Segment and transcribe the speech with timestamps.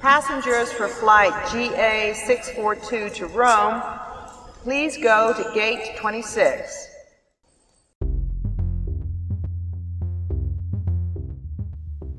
[0.00, 3.82] Passengers for flight GA642 to Rome,
[4.62, 6.88] please go to gate 26.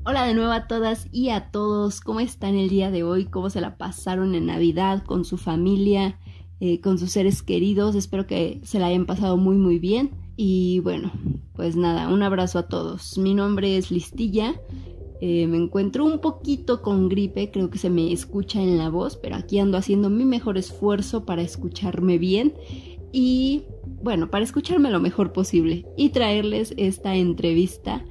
[0.04, 3.24] Hola de nuevo a todas y a todos, ¿cómo están el día de hoy?
[3.24, 6.20] ¿Cómo se la pasaron en Navidad con su familia,
[6.60, 7.96] eh, con sus seres queridos?
[7.96, 10.12] Espero que se la hayan pasado muy muy bien.
[10.36, 11.10] Y bueno,
[11.54, 13.18] pues nada, un abrazo a todos.
[13.18, 14.54] Mi nombre es Listilla,
[15.24, 19.16] eh, me encuentro un poquito con gripe, creo que se me escucha en la voz,
[19.16, 22.54] pero aquí ando haciendo mi mejor esfuerzo para escucharme bien
[23.12, 23.62] y
[24.02, 28.04] bueno, para escucharme lo mejor posible y traerles esta entrevista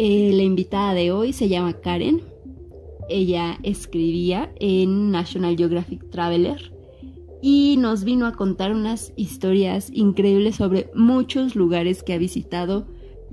[0.00, 2.22] eh, la invitada de hoy se llama Karen.
[3.08, 6.72] Ella escribía en National Geographic Traveler
[7.42, 12.86] y nos vino a contar unas historias increíbles sobre muchos lugares que ha visitado,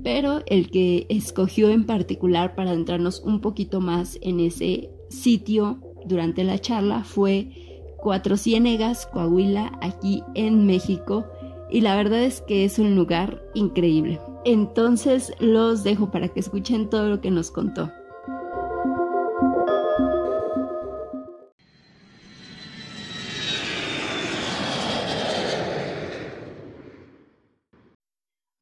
[0.06, 6.44] pero el que escogió en particular para adentrarnos un poquito más en ese sitio durante
[6.44, 7.48] la charla fue
[7.96, 11.26] Cuatro Ciénegas, Coahuila, aquí en México,
[11.72, 14.20] y la verdad es que es un lugar increíble.
[14.44, 17.90] Entonces los dejo para que escuchen todo lo que nos contó.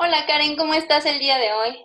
[0.05, 1.83] Hola Karen, ¿cómo estás el día de hoy?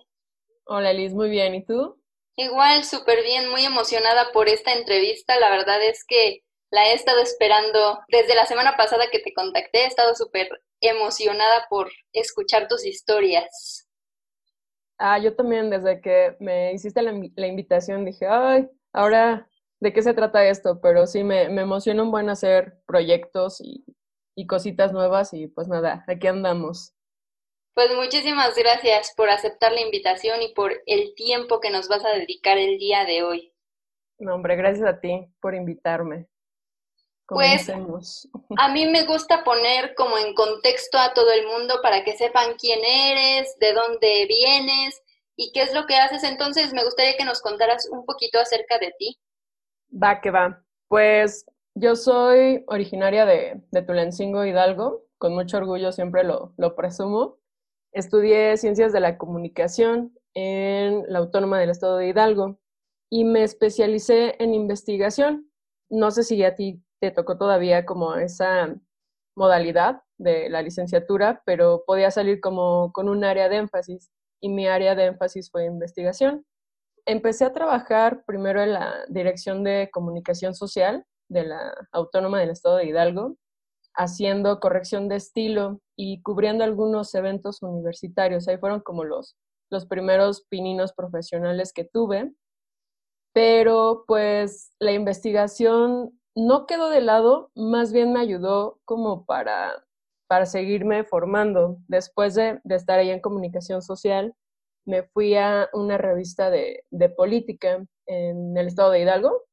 [0.66, 2.04] Hola Liz, muy bien, ¿y tú?
[2.36, 5.40] Igual, súper bien, muy emocionada por esta entrevista.
[5.40, 9.84] La verdad es que la he estado esperando desde la semana pasada que te contacté.
[9.84, 10.50] He estado súper
[10.82, 13.88] emocionada por escuchar tus historias.
[14.98, 19.48] Ah, yo también desde que me hiciste la, invitación dije, ay, ahora,
[19.80, 20.82] ¿de qué se trata esto?
[20.82, 23.86] Pero sí, me, me emociona un buen hacer proyectos y,
[24.36, 26.99] y cositas nuevas y pues nada, aquí andamos.
[27.80, 32.10] Pues muchísimas gracias por aceptar la invitación y por el tiempo que nos vas a
[32.10, 33.54] dedicar el día de hoy.
[34.18, 36.28] No, hombre, gracias a ti por invitarme.
[37.26, 37.72] Pues
[38.58, 42.56] a mí me gusta poner como en contexto a todo el mundo para que sepan
[42.60, 45.02] quién eres, de dónde vienes
[45.38, 46.26] y qué es lo que haces.
[46.26, 49.18] Entonces me gustaría que nos contaras un poquito acerca de ti.
[49.90, 50.62] Va, que va.
[50.90, 51.46] Pues
[51.76, 55.06] yo soy originaria de, de Tulancingo, Hidalgo.
[55.18, 57.39] Con mucho orgullo siempre lo, lo presumo.
[57.92, 62.60] Estudié Ciencias de la Comunicación en la Autónoma del Estado de Hidalgo
[63.10, 65.52] y me especialicé en investigación.
[65.90, 68.76] No sé si a ti te tocó todavía como esa
[69.36, 74.68] modalidad de la licenciatura, pero podía salir como con un área de énfasis y mi
[74.68, 76.46] área de énfasis fue investigación.
[77.06, 82.78] Empecé a trabajar primero en la Dirección de Comunicación Social de la Autónoma del Estado
[82.78, 83.38] de Hidalgo,
[83.96, 88.48] haciendo corrección de estilo y cubriendo algunos eventos universitarios.
[88.48, 89.38] Ahí fueron como los,
[89.70, 92.32] los primeros pininos profesionales que tuve.
[93.34, 99.86] Pero pues la investigación no quedó de lado, más bien me ayudó como para,
[100.28, 101.78] para seguirme formando.
[101.88, 104.34] Después de, estar ahí en comunicación social,
[104.86, 109.44] me fui a una revista de, de, política en el estado de Hidalgo.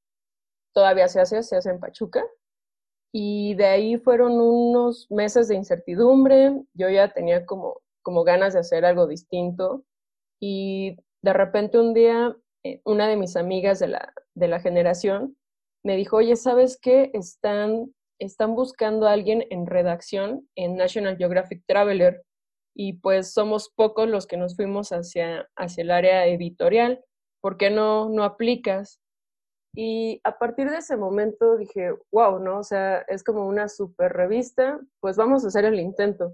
[0.72, 2.24] Todavía se hace, se hace en Pachuca.
[3.12, 6.52] Y de ahí fueron unos meses de incertidumbre.
[6.74, 9.84] Yo ya tenía como, como ganas de hacer algo distinto.
[10.40, 15.36] Y de repente un día, eh, una de mis amigas de la, de la generación
[15.84, 17.10] me dijo, oye, ¿sabes qué?
[17.14, 22.22] Están, están buscando a alguien en redacción en National Geographic Traveler
[22.74, 27.02] y pues somos pocos los que nos fuimos hacia, hacia el área editorial.
[27.40, 29.00] ¿Por qué no, no aplicas?
[29.78, 32.60] Y a partir de ese momento dije, wow, ¿no?
[32.60, 36.32] O sea, es como una super revista, pues vamos a hacer el intento.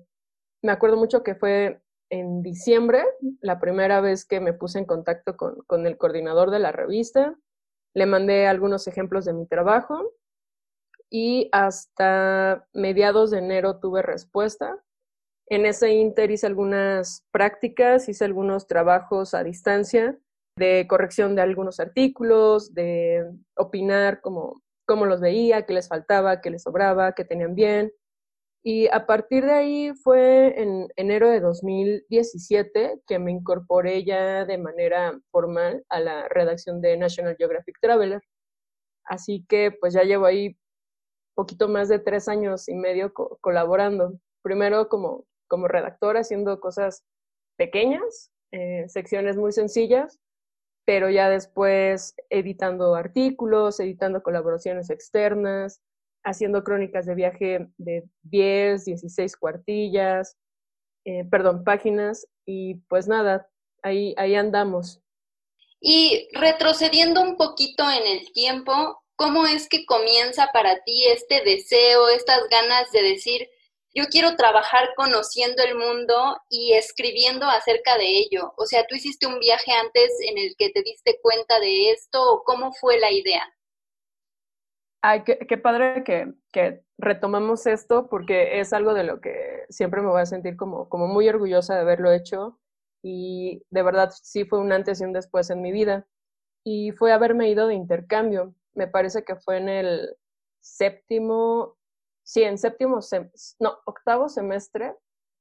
[0.63, 3.03] Me acuerdo mucho que fue en diciembre,
[3.41, 7.37] la primera vez que me puse en contacto con, con el coordinador de la revista.
[7.95, 10.13] Le mandé algunos ejemplos de mi trabajo
[11.11, 14.81] y hasta mediados de enero tuve respuesta.
[15.49, 20.17] En ese inter hice algunas prácticas, hice algunos trabajos a distancia
[20.57, 23.25] de corrección de algunos artículos, de
[23.57, 27.93] opinar cómo, cómo los veía, qué les faltaba, qué les sobraba, qué tenían bien.
[28.65, 34.57] Y a partir de ahí fue en enero de 2017 que me incorporé ya de
[34.59, 38.23] manera formal a la redacción de National Geographic Traveler.
[39.05, 40.57] Así que pues ya llevo ahí
[41.35, 44.13] poquito más de tres años y medio colaborando.
[44.43, 47.05] Primero como, como redactora haciendo cosas
[47.57, 50.21] pequeñas, eh, secciones muy sencillas,
[50.85, 55.81] pero ya después editando artículos, editando colaboraciones externas,
[56.25, 60.37] haciendo crónicas de viaje de 10, 16 cuartillas,
[61.05, 63.49] eh, perdón, páginas, y pues nada,
[63.83, 65.01] ahí, ahí andamos.
[65.81, 72.09] Y retrocediendo un poquito en el tiempo, ¿cómo es que comienza para ti este deseo,
[72.09, 73.49] estas ganas de decir,
[73.95, 78.55] yo quiero trabajar conociendo el mundo y escribiendo acerca de ello?
[78.57, 82.23] O sea, ¿tú hiciste un viaje antes en el que te diste cuenta de esto
[82.33, 83.43] o cómo fue la idea?
[85.03, 90.09] Ay, qué, padre que, que, retomamos esto porque es algo de lo que siempre me
[90.09, 92.61] voy a sentir como, como muy orgullosa de haberlo hecho
[93.03, 96.07] y de verdad sí fue un antes y un después en mi vida.
[96.65, 98.55] Y fue haberme ido de intercambio.
[98.75, 100.17] Me parece que fue en el
[100.61, 101.77] séptimo,
[102.23, 103.01] sí, en séptimo,
[103.61, 104.95] no, octavo semestre,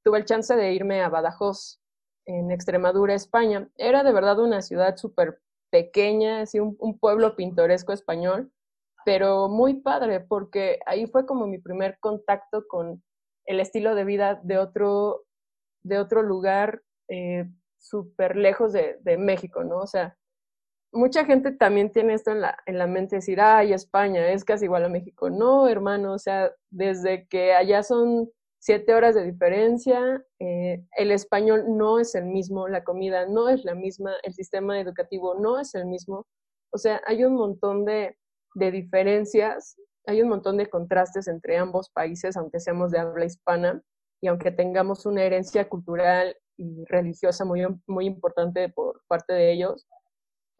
[0.03, 1.79] tuve el chance de irme a Badajoz,
[2.25, 3.69] en Extremadura, España.
[3.77, 5.41] Era de verdad una ciudad súper
[5.71, 8.51] pequeña, así un, pueblo pintoresco español
[9.03, 13.03] pero muy padre porque ahí fue como mi primer contacto con
[13.45, 15.23] el estilo de vida de otro,
[15.83, 17.49] de otro lugar eh,
[17.79, 19.79] súper lejos de, de, México, ¿no?
[19.79, 20.15] O sea,
[20.91, 24.65] mucha gente también tiene esto en la, en la mente, decir, ay, España es casi
[24.65, 25.29] igual a México.
[25.29, 28.29] No, hermano, o sea, desde que allá son
[28.59, 33.63] siete horas de diferencia, eh, el español no es el mismo, la comida no es
[33.63, 36.27] la misma, el sistema educativo no es el mismo.
[36.71, 38.17] O sea, hay un montón de,
[38.53, 43.81] de diferencias, hay un montón de contrastes entre ambos países, aunque seamos de habla hispana
[44.21, 49.87] y aunque tengamos una herencia cultural y religiosa muy, muy importante por parte de ellos.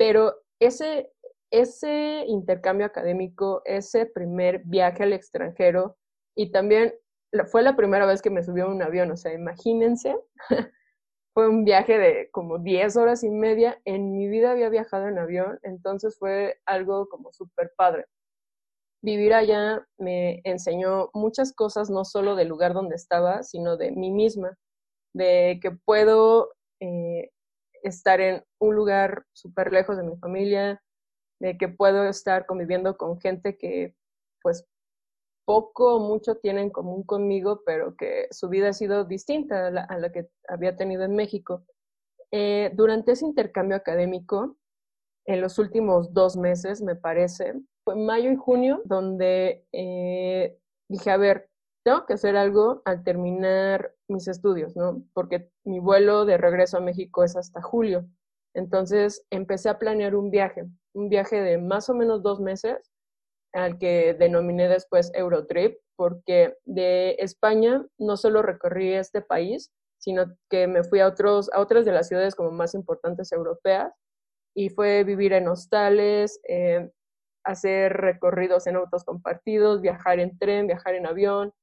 [0.02, 1.12] Pero ese,
[1.52, 5.96] ese intercambio académico, ese primer viaje al extranjero
[6.36, 6.96] y también
[7.52, 10.18] fue la primera vez que me subió a un avión, o sea, imagínense,
[11.36, 13.80] fue un viaje de como 10 horas y media.
[13.86, 18.08] En mi vida había viajado en avión, entonces fue algo como súper padre.
[19.04, 24.10] Vivir allá me enseñó muchas cosas, no solo del lugar donde estaba, sino de mí
[24.10, 24.58] misma,
[25.14, 26.50] de que puedo
[26.80, 27.30] eh,
[27.84, 30.82] estar en un lugar súper lejos de mi familia,
[31.40, 33.96] de que puedo estar conviviendo con gente que
[34.42, 34.66] pues
[35.46, 39.98] poco o mucho tienen en común conmigo, pero que su vida ha sido distinta a
[39.98, 41.66] la, que había tenido en México.
[42.32, 44.58] Eh, durante ese intercambio académico,
[45.26, 50.58] en los últimos dos meses, me parece, fue mayo y junio, donde eh,
[50.90, 51.50] dije, a ver,
[51.84, 55.04] tengo que hacer algo al terminar mis estudios, ¿no?
[55.14, 58.06] Porque mi vuelo de regreso a México es hasta julio.
[58.54, 62.92] Entonces empecé a planear un viaje, un viaje de más o menos dos meses
[63.54, 70.68] al que denominé después Eurotrip, porque de España no solo recorrí este país, sino que
[70.68, 73.94] me fui a, otros, a otras de las ciudades como más importantes europeas
[74.56, 76.90] y fue vivir en hostales, eh,
[77.44, 81.54] hacer recorridos en autos compartidos, viajar en tren, viajar en avión.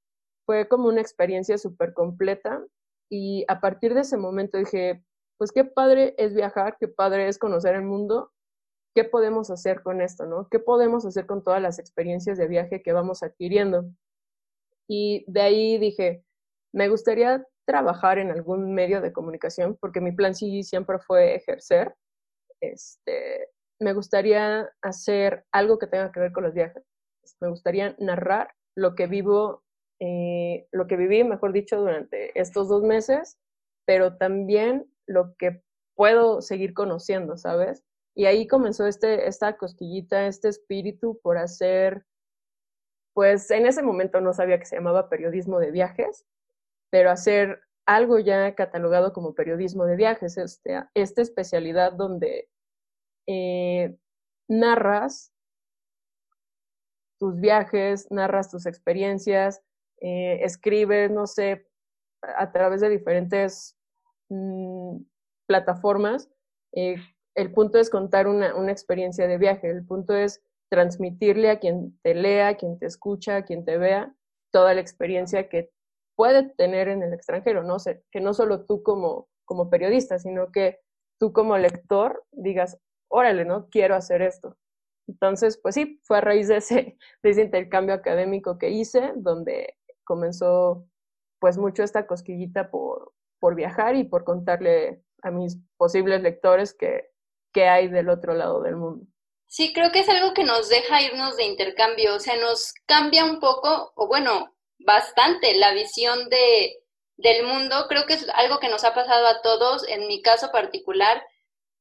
[0.49, 2.65] Fue como una experiencia súper completa
[3.11, 5.05] y a partir de ese momento dije,
[5.37, 8.33] pues qué padre es viajar, qué padre es conocer el mundo
[8.99, 10.49] ¿qué podemos hacer con esto, no?
[10.49, 13.85] ¿Qué podemos hacer con todas las experiencias de viaje que vamos adquiriendo?
[14.89, 16.25] Y de ahí dije,
[16.75, 21.95] me gustaría trabajar en algún medio de comunicación, porque mi plan sí siempre fue ejercer.
[22.61, 26.83] Este, me gustaría hacer algo que tenga que ver con los viajes.
[27.41, 29.63] Me gustaría narrar lo que vivo,
[30.01, 33.39] eh, lo que viví, mejor dicho, durante estos dos meses,
[33.85, 35.63] pero también lo que
[35.95, 37.85] puedo seguir conociendo, ¿sabes?
[38.15, 42.05] Y ahí comenzó este, esta cosquillita, este espíritu por hacer,
[43.15, 46.27] pues en ese momento no sabía que se llamaba periodismo de viajes,
[46.91, 52.49] pero hacer algo ya catalogado como periodismo de viajes, este, esta especialidad donde
[53.27, 53.97] eh,
[54.49, 55.33] narras
[57.19, 59.63] tus viajes, narras tus experiencias,
[60.01, 61.67] eh, escribes, no sé,
[62.23, 63.77] a través de diferentes
[64.29, 64.99] mm,
[65.47, 66.31] plataformas,
[66.73, 66.97] eh,
[67.35, 71.99] el punto es contar una, una, experiencia de viaje, el punto es transmitirle a quien
[72.03, 74.15] te lea, a quien te escucha, a quien te vea,
[74.51, 75.71] toda la experiencia que
[76.17, 77.79] puede tener en el extranjero, ¿no?
[77.79, 80.81] sé que no solo tú como, como periodista, sino que
[81.19, 82.79] tú como lector digas,
[83.09, 83.69] órale, ¿no?
[83.71, 84.57] Quiero hacer esto.
[85.07, 89.78] Entonces, pues sí, fue a raíz de ese, de ese intercambio académico que hice, donde
[90.09, 90.89] comenzó
[91.39, 97.13] pues mucho esta cosquillita por, por viajar y por contarle a mis posibles lectores que
[97.53, 99.07] que hay del otro lado del mundo.
[99.47, 103.25] Sí, creo que es algo que nos deja irnos de intercambio, o sea, nos cambia
[103.25, 106.77] un poco, o bueno, bastante la visión de,
[107.17, 107.87] del mundo.
[107.89, 111.23] Creo que es algo que nos ha pasado a todos, en mi caso particular,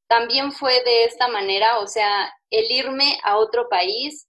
[0.08, 4.27] también fue de esta manera, o sea, el irme a otro país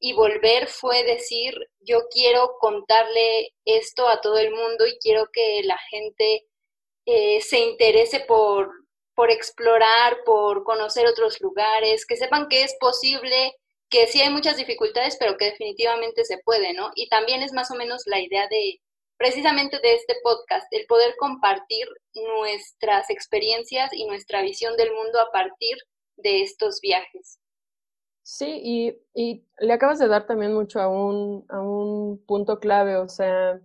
[0.00, 5.62] y volver fue decir, yo quiero contarle esto a todo el mundo y quiero que
[5.64, 6.46] la gente
[7.04, 8.70] eh, se interese por,
[9.14, 13.54] por explorar, por conocer otros lugares, que sepan que es posible
[13.90, 16.90] que sí hay muchas dificultades, pero que definitivamente se puede, ¿no?
[16.94, 18.80] Y también es más o menos la idea de,
[19.18, 25.30] precisamente de este podcast, el poder compartir nuestras experiencias y nuestra visión del mundo a
[25.30, 25.76] partir
[26.16, 27.38] de estos viajes.
[28.32, 32.96] Sí, y, y le acabas de dar también mucho a un, a un punto clave,
[32.96, 33.60] o sea,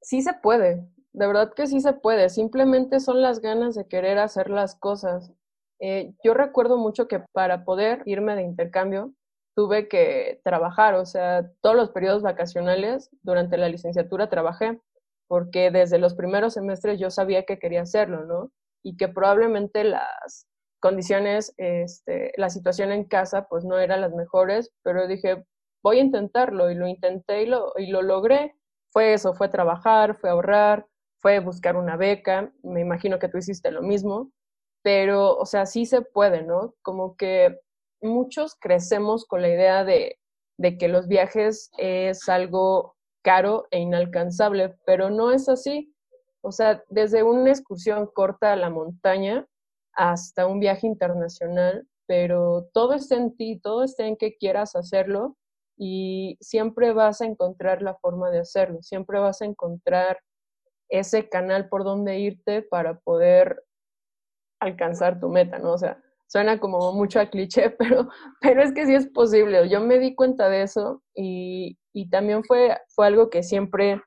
[0.00, 4.18] sí se puede, de verdad que sí se puede, simplemente son las ganas de querer
[4.18, 5.32] hacer las cosas.
[5.80, 9.12] Eh, yo recuerdo mucho que para poder irme de intercambio
[9.54, 14.80] tuve que trabajar, o sea, todos los periodos vacacionales durante la licenciatura trabajé,
[15.28, 18.50] porque desde los primeros semestres yo sabía que quería hacerlo, ¿no?
[18.82, 20.46] Y que probablemente las
[20.80, 25.44] condiciones, este, la situación en casa, pues no eran las mejores, pero dije,
[25.82, 28.54] voy a intentarlo y lo intenté y lo, y lo logré
[28.96, 30.86] fue eso, fue trabajar, fue ahorrar,
[31.18, 34.32] fue buscar una beca, me imagino que tú hiciste lo mismo,
[34.82, 36.74] pero, o sea, sí se puede, ¿no?
[36.80, 37.60] Como que
[38.00, 40.18] muchos crecemos con la idea de,
[40.58, 45.94] de que los viajes es algo caro e inalcanzable, pero no es así.
[46.40, 49.46] O sea, desde una excursión corta a la montaña
[49.96, 55.36] hasta un viaje internacional, pero todo está en ti, todo está en que quieras hacerlo
[55.76, 60.20] y siempre vas a encontrar la forma de hacerlo, siempre vas a encontrar
[60.88, 63.64] ese canal por donde irte para poder
[64.60, 65.72] alcanzar tu meta, ¿no?
[65.72, 68.08] O sea, suena como mucho a cliché, pero,
[68.40, 69.68] pero es que sí es posible.
[69.68, 74.00] Yo me di cuenta de eso y, y también fue, fue algo que siempre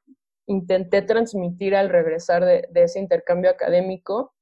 [0.47, 4.33] intenté transmitir al regresar de, de ese intercambio académico.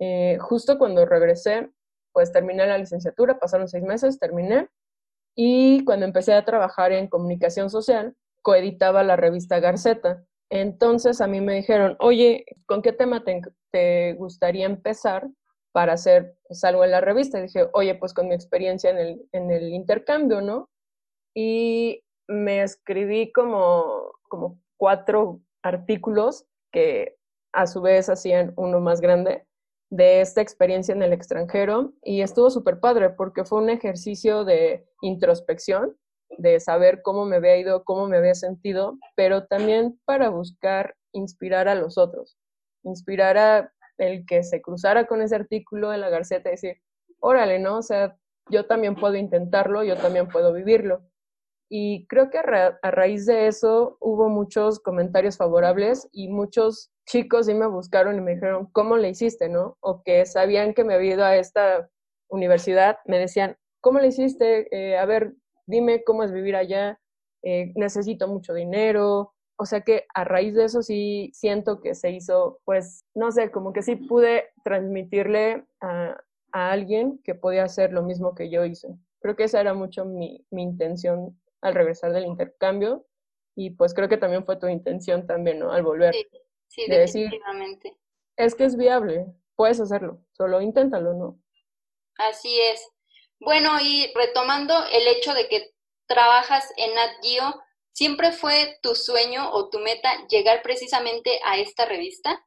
[0.00, 1.70] Eh, justo cuando regresé,
[2.12, 4.68] pues terminé la licenciatura, pasaron seis meses, terminé,
[5.36, 10.24] y cuando empecé a trabajar en comunicación social, coeditaba la revista Garceta.
[10.50, 13.24] Entonces a mí me dijeron, oye, ¿con qué tema
[13.72, 15.28] te, gustaría empezar
[15.72, 17.38] para hacer pues, algo en la revista?
[17.38, 20.70] Y dije, oye, pues con mi experiencia en el, en el intercambio, ¿no?
[21.34, 27.16] Y me escribí como, como cuatro artículos que
[27.52, 29.46] a su vez hacían uno más grande
[29.90, 34.86] de esta experiencia en el extranjero y estuvo súper padre porque fue un ejercicio de
[35.02, 35.96] introspección,
[36.38, 41.68] de saber cómo me había ido, cómo me había sentido, pero también para buscar inspirar
[41.68, 42.36] a los otros,
[42.82, 46.76] inspirar a el que se cruzara con ese artículo en la Garceta y decir,
[47.20, 47.78] órale, ¿no?
[47.78, 48.16] O sea,
[48.50, 51.02] yo también puedo intentarlo, yo también puedo vivirlo.
[51.68, 57.54] Y creo que a, raíz de eso hubo muchos comentarios favorables y muchos chicos sí
[57.54, 59.76] me buscaron y me dijeron, ¿cómo le hiciste, no?
[59.80, 61.88] O que sabían que me había ido a esta
[62.28, 64.68] universidad, me decían, ¿cómo le hiciste?
[64.70, 65.34] Eh, a ver,
[65.66, 67.00] dime cómo es vivir allá,
[67.42, 69.34] eh, necesito mucho dinero.
[69.56, 73.50] O sea que a raíz de eso sí siento que se hizo, pues, no sé,
[73.50, 76.16] como que sí pude transmitirle a,
[76.52, 78.88] a alguien que podía hacer lo mismo que yo hice.
[79.20, 83.06] Creo que esa era mucho mi, mi intención al regresar del intercambio
[83.56, 85.72] y pues creo que también fue tu intención también, ¿no?
[85.72, 86.14] Al volver.
[86.68, 87.96] Sí, definitivamente.
[88.36, 91.40] es que es viable, puedes hacerlo, solo inténtalo, ¿no?
[92.18, 92.86] Así es.
[93.40, 95.70] Bueno, y retomando el hecho de que
[96.06, 101.86] trabajas en Nat Geo, ¿siempre fue tu sueño o tu meta llegar precisamente a esta
[101.86, 102.44] revista?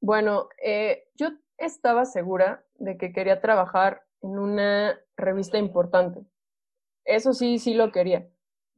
[0.00, 6.20] Bueno, eh, yo estaba segura de que quería trabajar en una revista importante.
[7.04, 8.28] Eso sí, sí lo quería.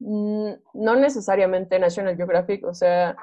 [0.01, 3.17] Mm, no necesariamente National Geographic, o sea,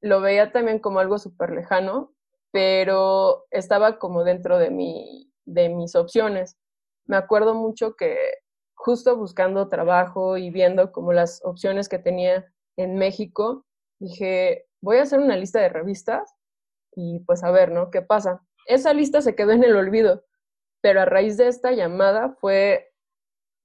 [0.00, 2.12] lo veía también como algo súper lejano,
[2.50, 6.58] pero estaba como dentro de, mi, de mis opciones.
[7.06, 8.16] Me acuerdo mucho que
[8.74, 13.64] justo buscando trabajo y viendo como las opciones que tenía en México,
[14.00, 16.34] dije, voy a hacer una lista de revistas
[16.94, 17.90] y pues a ver, ¿no?
[17.90, 18.42] ¿Qué pasa?
[18.66, 20.24] Esa lista se quedó en el olvido,
[20.82, 22.92] pero a raíz de esta llamada fue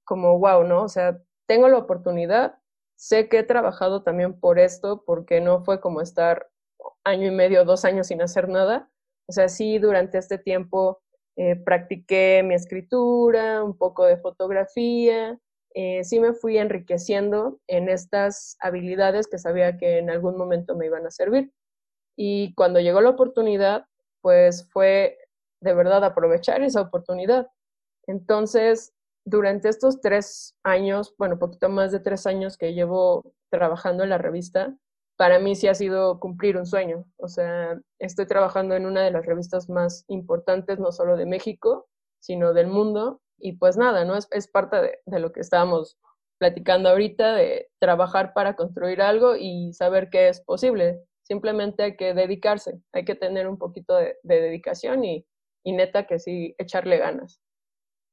[0.04, 0.84] como, wow, ¿no?
[0.84, 2.58] O sea, tengo la oportunidad,
[2.98, 6.50] Sé que he trabajado también por esto, porque no fue como estar
[7.04, 8.90] año y medio, dos años sin hacer nada.
[9.28, 11.00] O sea, sí, durante este tiempo
[11.36, 15.38] eh, practiqué mi escritura, un poco de fotografía,
[15.74, 20.86] eh, sí me fui enriqueciendo en estas habilidades que sabía que en algún momento me
[20.86, 21.52] iban a servir.
[22.16, 23.86] Y cuando llegó la oportunidad,
[24.22, 25.18] pues fue
[25.60, 27.46] de verdad aprovechar esa oportunidad.
[28.08, 28.92] Entonces,
[29.28, 34.18] durante estos tres años, bueno, poquito más de tres años que llevo trabajando en la
[34.18, 34.74] revista,
[35.16, 37.04] para mí sí ha sido cumplir un sueño.
[37.18, 41.88] O sea, estoy trabajando en una de las revistas más importantes, no solo de México,
[42.20, 43.20] sino del mundo.
[43.38, 44.16] Y pues nada, ¿no?
[44.16, 45.98] Es, es parte de, lo que estábamos
[46.38, 51.02] platicando ahorita, de trabajar para construir algo y saber que es posible.
[51.22, 55.26] Simplemente hay que dedicarse, hay que tener un poquito de, de dedicación y
[55.64, 57.40] neta que sí, echarle ganas.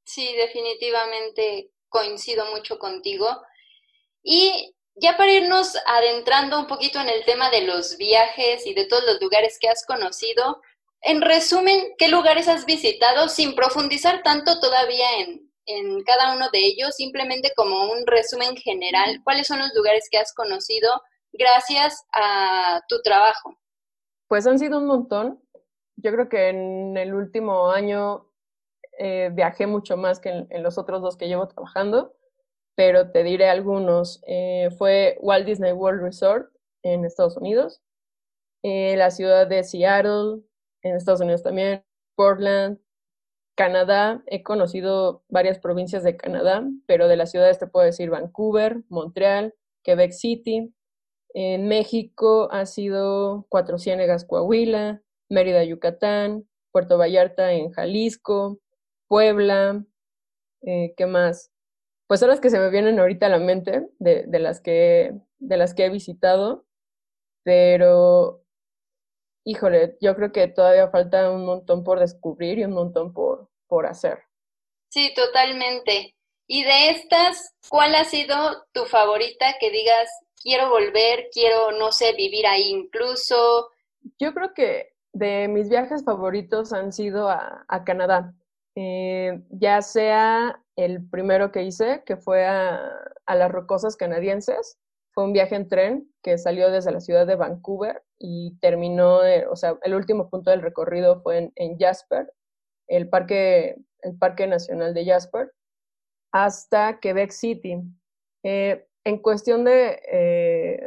[0.06, 3.28] Sí, definitivamente coincido mucho contigo.
[4.24, 8.86] Y ya para irnos adentrando un poquito en el tema de los viajes y de
[8.86, 10.62] todos los lugares que has conocido,
[11.02, 16.60] en resumen, ¿qué lugares has visitado sin profundizar tanto todavía en, en cada uno de
[16.60, 16.96] ellos?
[16.96, 20.90] Simplemente como un resumen general, ¿cuáles son los lugares que has conocido
[21.34, 23.58] gracias a tu trabajo?
[24.28, 25.42] Pues han sido un montón.
[25.98, 28.25] Yo creo que en el último año
[28.98, 32.16] eh, viajé mucho más que en, los otros dos que llevo trabajando,
[32.76, 34.22] pero te diré algunos.
[34.28, 36.52] Eh, fue Walt Disney World Resort
[36.84, 37.82] en Estados Unidos,
[38.64, 40.42] eh, la ciudad de Seattle,
[40.82, 41.84] en Estados Unidos también,
[42.16, 42.80] Portland,
[43.56, 44.24] Canadá.
[44.28, 49.56] He conocido varias provincias de Canadá, pero de las ciudades te puedo decir Vancouver, Montreal,
[49.84, 50.74] Quebec City.
[51.34, 58.60] En México ha sido Cuatro Ciénegas, Coahuila, Mérida, Yucatán, Puerto Vallarta en Jalisco,
[59.08, 59.84] Puebla,
[60.62, 61.52] eh, ¿qué más?
[62.08, 65.14] Pues son las que se me vienen ahorita a la mente de, de, las que,
[65.40, 66.66] de las que he visitado,
[67.44, 68.46] pero
[69.46, 73.86] híjole, yo creo que todavía falta un montón por descubrir y un montón por, por
[73.86, 74.20] hacer.
[74.90, 76.16] Sí, totalmente.
[76.48, 78.36] Y de estas, ¿cuál ha sido
[78.72, 80.10] tu favorita que digas,
[80.42, 83.70] quiero volver, quiero, no sé, vivir ahí incluso?
[84.20, 88.34] Yo creo que de mis viajes favoritos han sido a, a Canadá.
[88.76, 92.82] Eh, ya sea el primero que hice, que fue a,
[93.28, 94.78] las Rocosas Canadienses,
[95.14, 99.48] fue un viaje en tren que salió desde la ciudad de Vancouver y terminó, eh,
[99.48, 102.32] o sea, el último punto del recorrido fue en, en, Jasper,
[102.88, 105.52] el parque, el parque Nacional de Jasper,
[106.36, 107.82] hasta Quebec City.
[108.44, 110.86] Eh, en cuestión de eh,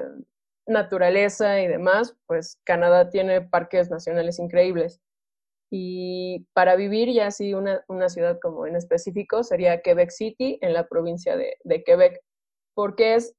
[0.66, 5.00] naturaleza y demás, pues Canadá tiene parques nacionales increíbles.
[5.70, 10.72] Y para vivir ya así una, una ciudad como en específico sería Quebec City en
[10.72, 12.22] la provincia de, de Quebec,
[12.75, 13.34] porque es,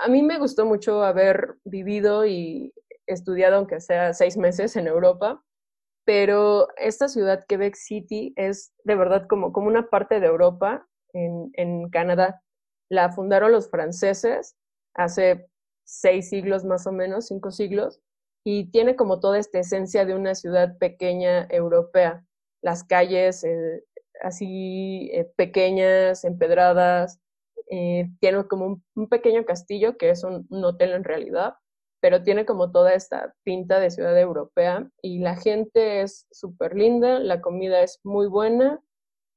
[0.00, 2.72] a mí me gustó mucho haber vivido y
[3.06, 5.42] estudiado, aunque sea seis meses en Europa,
[6.04, 11.50] pero esta ciudad, Quebec City, es de verdad como, como una parte de Europa en,
[11.54, 12.42] en Canadá.
[12.88, 14.56] La fundaron los franceses
[14.94, 15.50] hace
[15.84, 18.00] seis siglos más o menos, cinco siglos,
[18.50, 22.24] y tiene como toda esta esencia de una ciudad pequeña europea.
[22.62, 23.84] Las calles eh,
[24.22, 27.20] así eh, pequeñas, empedradas,
[27.70, 31.56] eh, tiene como un, pequeño castillo que es un, un, hotel en realidad,
[32.00, 37.18] pero tiene como toda esta pinta de ciudad europea y la gente es súper linda,
[37.18, 38.80] la comida es muy buena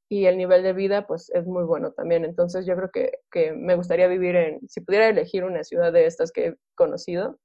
[0.09, 2.23] y el nivel de vida pues es muy bueno también.
[2.23, 6.05] Entonces yo creo que, que me gustaría vivir en, si pudiera elegir una ciudad de
[6.05, 7.37] estas que he conocido,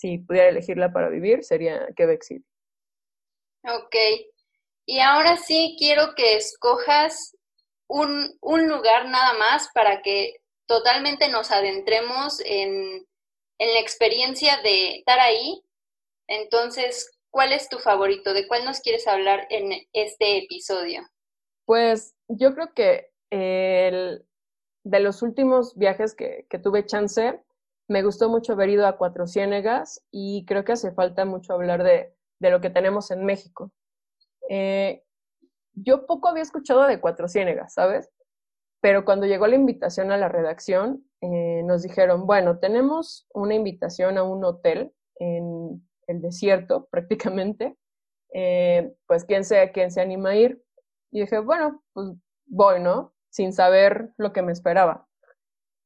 [0.00, 2.46] si pudiera elegirla para vivir, sería Quebec City.
[3.64, 3.94] Ok.
[4.86, 7.36] Y ahora sí quiero que escojas
[7.86, 10.36] un, un lugar nada más para que
[10.66, 13.06] totalmente nos adentremos en,
[13.58, 15.62] en la experiencia de estar ahí.
[16.28, 18.32] Entonces, ¿cuál es tu favorito?
[18.32, 21.02] ¿De cuál nos quieres hablar en este episodio?
[21.66, 24.24] Pues yo creo que el,
[24.84, 27.38] de los últimos viajes que, que tuve chance,
[27.90, 31.82] me gustó mucho haber ido a Cuatro Ciénegas y creo que hace falta mucho hablar
[31.82, 33.72] de, de lo que tenemos en México.
[34.48, 35.02] Eh,
[35.72, 38.08] yo poco había escuchado de Cuatro Ciénegas, ¿sabes?
[38.80, 44.18] Pero cuando llegó la invitación a la redacción, eh, nos dijeron, bueno, tenemos una invitación
[44.18, 47.76] a un hotel en el desierto prácticamente,
[48.32, 50.62] eh, pues quién sea quién se anima a ir.
[51.10, 52.12] Y dije, bueno, pues
[52.46, 53.12] voy, ¿no?
[53.30, 55.08] Sin saber lo que me esperaba.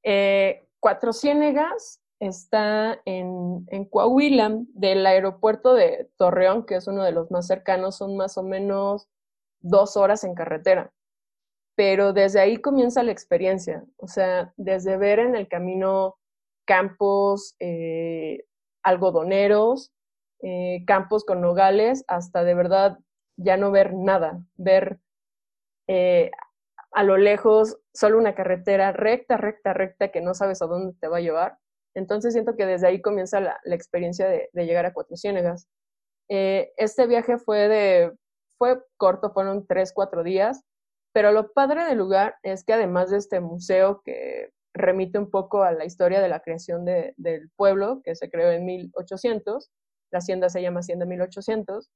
[0.03, 7.13] Eh, Cuatro Ciénegas está en, en, Coahuila, del aeropuerto de Torreón, que es uno de
[7.13, 9.09] los más cercanos, son más o menos
[9.63, 10.93] dos horas en carretera.
[11.75, 16.19] Pero desde ahí comienza la experiencia, o sea, desde ver en el camino
[16.67, 18.45] campos eh,
[18.83, 19.91] algodoneros,
[20.43, 22.99] eh, campos con nogales, hasta de verdad
[23.39, 25.01] ya no ver nada, ver
[25.87, 26.31] eh,
[26.93, 31.09] a lo lejos solo una carretera recta, recta, recta que no sabes a dónde te
[31.09, 31.59] va a llevar.
[31.95, 35.69] Entonces siento que desde ahí comienza la, la experiencia de, de, llegar a Cuatro Ciénegas.
[36.29, 38.13] Eh, este viaje fue de,
[38.59, 40.65] fue corto, fueron tres, cuatro días,
[41.13, 45.63] pero lo padre del lugar es que además de este museo que remite un poco
[45.63, 49.71] a la historia de la creación de, del pueblo, que se creó en 1800,
[50.11, 51.91] la hacienda se llama Hacienda 1800,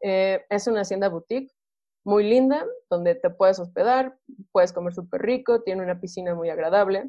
[0.00, 1.52] eh, es una hacienda boutique
[2.04, 4.16] muy linda, donde te puedes hospedar,
[4.50, 7.08] puedes comer súper rico, tiene una piscina muy agradable,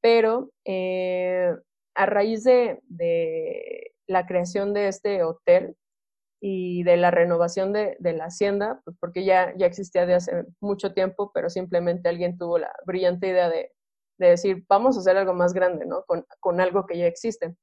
[0.00, 1.54] pero eh,
[1.94, 5.76] a raíz de, de, la creación de este hotel,
[6.40, 10.92] y de la renovación de, la hacienda, pues porque ya, ya existía de hace mucho
[10.94, 13.72] tiempo, pero simplemente alguien tuvo la brillante idea de,
[14.18, 16.04] decir, vamos a hacer algo más grande, ¿no?
[16.06, 17.56] Con, algo que ya existe.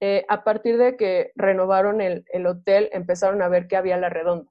[0.00, 4.08] Eh, a partir de que renovaron el, el, hotel, empezaron a ver que había la
[4.08, 4.50] redonda.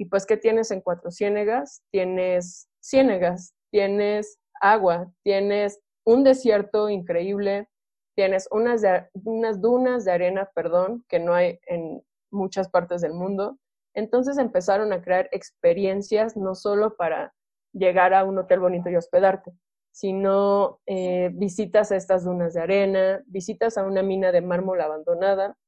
[0.00, 1.82] Y pues, ¿qué tienes en Cuatro Ciénegas?
[1.90, 7.68] Tienes ciénegas, tienes agua, tienes un desierto increíble,
[8.16, 8.82] tienes unas,
[9.12, 13.58] unas dunas de arena, perdón, que no hay en muchas partes del mundo.
[13.94, 17.34] Entonces empezaron a crear experiencias no solo para
[17.74, 19.52] llegar a un hotel bonito y hospedarte,
[19.92, 25.58] sino eh, visitas a estas dunas de arena, visitas a una mina de mármol abandonada.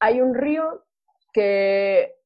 [0.00, 0.86] Hay un río
[1.34, 2.16] que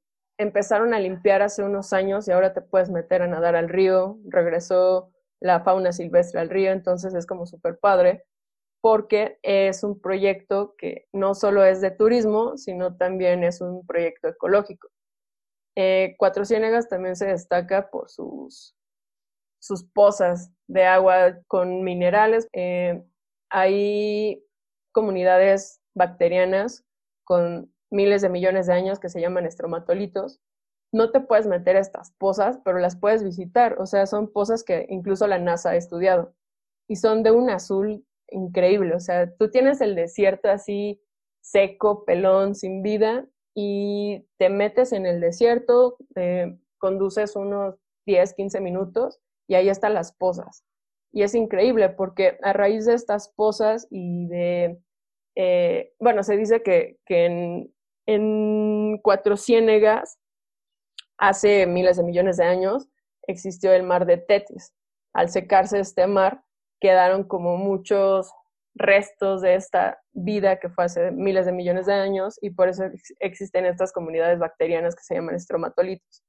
[0.40, 4.18] empezaron a limpiar hace unos años y ahora te puedes meter a nadar al río,
[4.24, 8.24] regresó la fauna silvestre al río, entonces es como súper padre
[8.80, 14.28] porque es un proyecto que no solo es de turismo, sino también es un proyecto
[14.28, 14.88] ecológico.
[15.76, 18.74] Eh, Cuatro Ciénegas también se destaca por sus,
[19.58, 22.48] sus pozas de agua con minerales.
[22.54, 23.04] Eh,
[23.50, 24.42] hay
[24.92, 26.82] comunidades bacterianas
[27.24, 30.40] con miles de millones de años que se llaman estromatolitos.
[30.92, 33.80] No te puedes meter a estas pozas, pero las puedes visitar.
[33.80, 36.34] O sea, son pozas que incluso la NASA ha estudiado.
[36.88, 38.94] Y son de un azul increíble.
[38.94, 41.00] O sea, tú tienes el desierto así
[41.40, 45.96] seco, pelón, sin vida, y te metes en el desierto,
[46.78, 47.76] conduces unos
[48.06, 50.64] 10, 15 minutos y ahí están las pozas.
[51.12, 54.78] Y es increíble porque a raíz de estas pozas y de,
[55.36, 57.74] eh, bueno, se dice que, que en,
[58.06, 60.18] en Cuatro Ciénegas,
[61.18, 62.88] hace miles de millones de años,
[63.26, 64.72] existió el mar de Tetis.
[65.12, 66.42] Al secarse este mar,
[66.80, 68.32] quedaron como muchos
[68.74, 72.84] restos de esta vida que fue hace miles de millones de años y por eso
[73.18, 76.22] existen estas comunidades bacterianas que se llaman estromatolitos.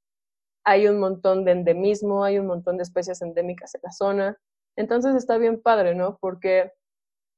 [0.64, 4.36] Hay un montón de endemismo, hay un montón de especies endémicas en la zona.
[4.76, 6.18] Entonces está bien padre, ¿no?
[6.20, 6.72] Porque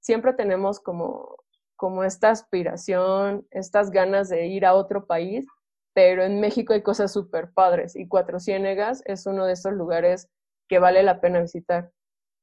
[0.00, 1.36] siempre tenemos como,
[1.76, 5.46] como esta aspiración, estas ganas de ir a otro país,
[5.94, 10.28] pero en México hay cosas súper padres y Cuatro Ciénegas es uno de estos lugares
[10.68, 11.90] que vale la pena visitar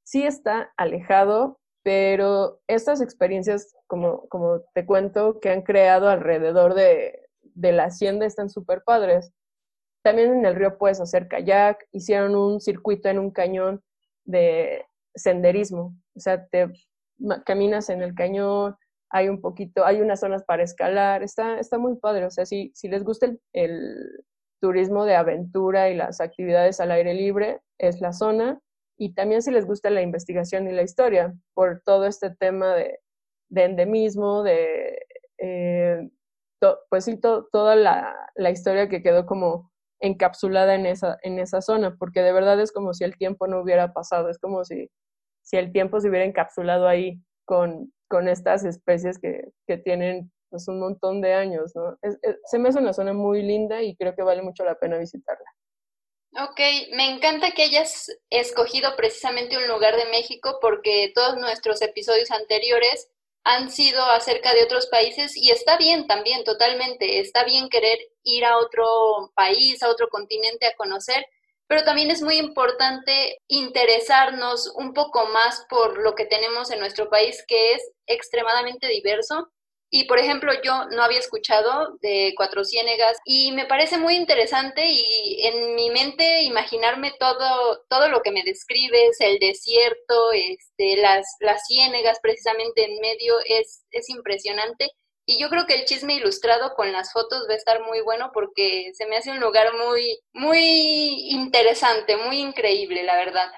[0.04, 7.28] sí está alejado, pero estas experiencias, como, como te cuento, que han creado alrededor de,
[7.42, 9.32] de la hacienda están súper padres.
[10.04, 13.82] También en el río puedes hacer kayak, hicieron un circuito en un cañón
[14.26, 16.72] de senderismo, o sea, te
[17.46, 18.76] caminas en el cañón,
[19.12, 22.72] hay un poquito, hay unas zonas para escalar, está, está muy padre, o sea, si,
[22.74, 24.24] si les gusta el,
[24.62, 28.62] turismo de aventura y las actividades al aire libre, es la zona
[28.98, 33.00] y también si les gusta la investigación y la historia, por todo este tema de,
[33.50, 35.00] endemismo, de,
[35.40, 36.08] eh,
[36.90, 38.16] pues sí, toda la,
[38.52, 42.94] historia que quedó como encapsulada en esa, en esa zona, porque de verdad es como
[42.94, 44.92] si el tiempo no hubiera pasado, es como si,
[45.42, 50.68] si el tiempo se hubiera encapsulado ahí con, con estas especies que, que tienen pues,
[50.68, 51.98] un montón de años, ¿no?
[52.44, 55.46] se me hace una zona muy linda y creo que vale mucho la pena visitarla.
[56.34, 56.60] Ok,
[56.94, 63.10] me encanta que hayas escogido precisamente un lugar de México porque todos nuestros episodios anteriores
[63.44, 68.46] han sido acerca de otros países y está bien también, totalmente, está bien querer ir
[68.46, 71.26] a otro país, a otro continente a conocer,
[71.72, 77.10] pero también es muy importante interesarnos un poco más por lo que tenemos en nuestro
[77.10, 79.48] país que es extremadamente diverso
[79.90, 84.84] y por ejemplo, yo no había escuchado de Cuatro Ciénegas y me parece muy interesante
[84.86, 91.26] y en mi mente imaginarme todo, todo lo que me describes, el desierto, este, las,
[91.40, 94.92] las ciénegas precisamente en medio, es, es impresionante.
[95.32, 98.32] Y yo creo que el chisme ilustrado con las fotos va a estar muy bueno
[98.34, 103.50] porque se me hace un lugar muy, muy interesante, muy increíble, la verdad.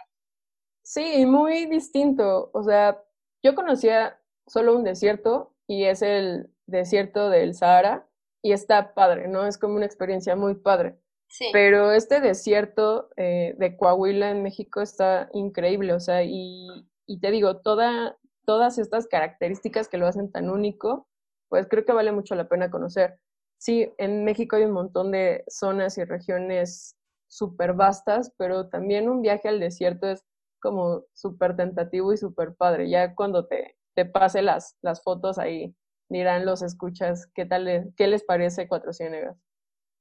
[0.83, 2.51] Sí, muy distinto.
[2.53, 3.03] O sea,
[3.41, 8.07] yo conocía solo un desierto y es el desierto del Sahara
[8.43, 9.47] y está padre, ¿no?
[9.47, 10.99] Es como una experiencia muy padre.
[11.27, 11.49] Sí.
[11.53, 16.67] Pero este desierto eh, de Coahuila en México está increíble, o sea, y,
[17.07, 21.07] y te digo, toda, todas estas características que lo hacen tan único,
[21.49, 23.19] pues creo que vale mucho la pena conocer.
[23.57, 26.95] Sí, en México hay un montón de zonas y regiones
[27.27, 30.23] súper vastas, pero también un viaje al desierto es
[30.61, 32.89] como súper tentativo y súper padre.
[32.89, 35.75] Ya cuando te, te pase las, las fotos ahí,
[36.09, 39.37] dirán los escuchas qué tal, qué les parece Cuatro Ciénegas.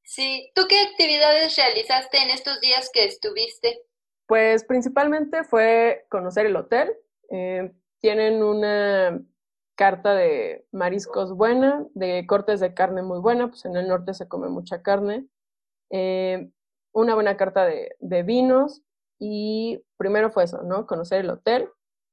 [0.05, 3.83] Sí, ¿tú qué actividades realizaste en estos días que estuviste?
[4.27, 6.93] Pues principalmente fue conocer el hotel.
[7.31, 9.23] Eh, tienen una
[9.75, 14.29] carta de mariscos buena, de cortes de carne muy buena, pues en el norte se
[14.29, 15.27] come mucha carne,
[15.91, 16.51] eh,
[16.93, 18.83] una buena carta de, vinos
[19.19, 20.87] y primero fue eso, ¿no?
[20.87, 21.69] Conocer el hotel,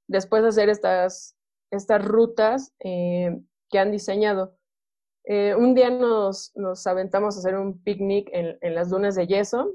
[0.07, 1.35] después hacer estas,
[1.71, 4.57] estas rutas eh, que han diseñado.
[5.25, 9.27] Eh, un día nos, nos, aventamos a hacer un picnic en, en las dunas de
[9.27, 9.73] yeso.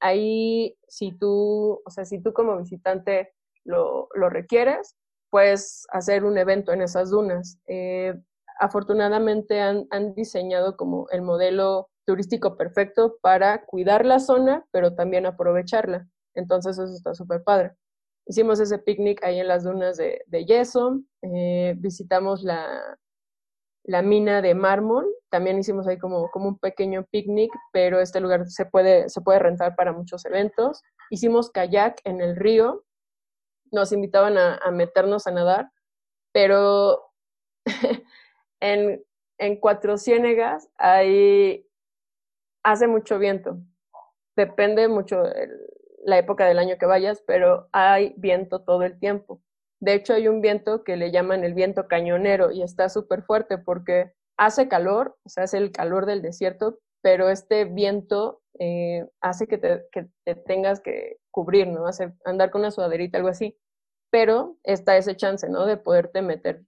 [0.00, 4.96] ahí, si tú, o sea, si tú como visitante lo, lo requieres,
[5.30, 7.58] puedes hacer un evento en esas dunas.
[7.66, 8.14] Eh,
[8.58, 16.08] afortunadamente han, diseñado como el modelo turístico perfecto para cuidar la zona, pero también aprovecharla.
[16.34, 17.72] Entonces eso está súper padre.
[18.26, 22.96] Hicimos ese picnic ahí en las dunas de, yeso, eh, visitamos la,
[24.02, 29.38] mina de mármol, también hicimos ahí como, un pequeño picnic, pero este lugar se puede
[29.38, 30.82] rentar para muchos eventos.
[31.10, 32.84] Hicimos kayak en el río,
[33.72, 35.70] nos invitaban a, meternos a nadar,
[36.32, 37.12] pero
[38.60, 39.04] en,
[39.38, 41.66] en Cuatro Ciénegas hay,
[42.62, 43.58] hace mucho viento.
[44.36, 45.22] Depende mucho
[46.04, 49.42] la época del año que vayas, pero hay viento todo el tiempo.
[49.80, 53.58] De hecho, hay un viento que le llaman el viento cañonero y está súper fuerte
[53.58, 59.46] porque hace calor, o sea, es el calor del desierto, pero este viento eh, hace
[59.46, 61.86] que te, que te, tengas que cubrir, ¿no?
[61.86, 63.56] Hace, andar con una sudaderita, algo así.
[64.10, 65.66] Pero está ese chance, ¿no?
[65.66, 66.64] De poderte meter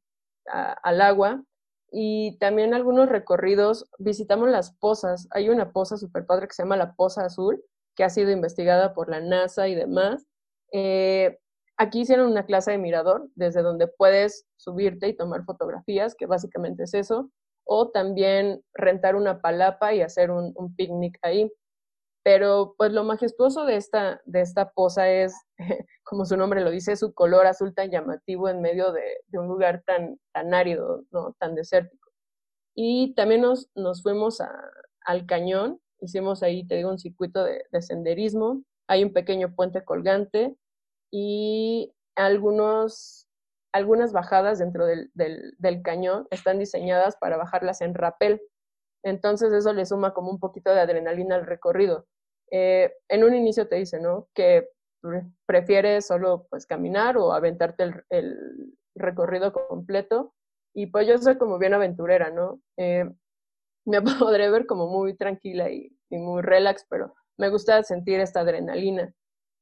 [0.46, 1.42] al agua.
[1.90, 5.26] Y también algunos recorridos, visitamos las pozas.
[5.32, 7.60] Hay una poza super padre que se llama la Poza Azul,
[7.96, 10.24] que ha sido investigada por la NASA y demás.
[10.72, 11.40] Eh,
[11.76, 16.84] aquí hicieron una clase de mirador, desde donde puedes subirte y tomar fotografías, que básicamente
[16.84, 17.28] es eso
[17.64, 21.50] o también rentar una palapa y hacer un, picnic ahí.
[22.22, 25.34] Pero pues lo majestuoso de esta, de esta poza es,
[26.04, 29.02] como su nombre lo dice, su color azul tan llamativo en medio de,
[29.32, 31.34] un lugar tan, tan árido, ¿no?
[31.38, 32.10] tan desértico.
[32.74, 34.42] Y también nos, nos fuimos
[35.04, 39.84] al cañón, hicimos ahí, te digo, un circuito de, de senderismo, hay un pequeño puente
[39.84, 40.56] colgante
[41.10, 43.30] y algunos
[43.72, 48.40] algunas bajadas dentro del, del, cañón están diseñadas para bajarlas en rapel.
[49.02, 52.06] Entonces eso le suma como un poquito de adrenalina al recorrido.
[52.50, 54.28] Eh, en un inicio te dice, ¿no?
[54.34, 54.68] Que
[55.46, 60.34] prefieres solo pues caminar o aventarte el, recorrido completo.
[60.74, 62.60] Y pues yo soy como bien aventurera, ¿no?
[62.76, 63.08] Eh,
[63.86, 68.40] me podré ver como muy tranquila y, y muy relax, pero me gusta sentir esta
[68.40, 69.12] adrenalina.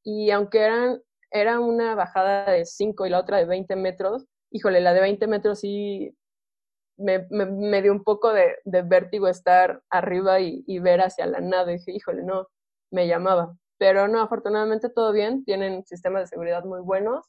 [0.04, 4.26] Y aunque eran era una bajada de 5 y la otra de 20 metros.
[4.50, 6.16] Híjole, la de 20 metros sí
[6.98, 11.40] me, me, dio un poco de, de vértigo estar arriba y, y, ver hacia la
[11.40, 11.72] nada.
[11.72, 12.48] Y dije, híjole, no,
[12.90, 13.56] me llamaba.
[13.78, 17.26] Pero no, afortunadamente todo bien, tienen sistemas de seguridad muy buenos.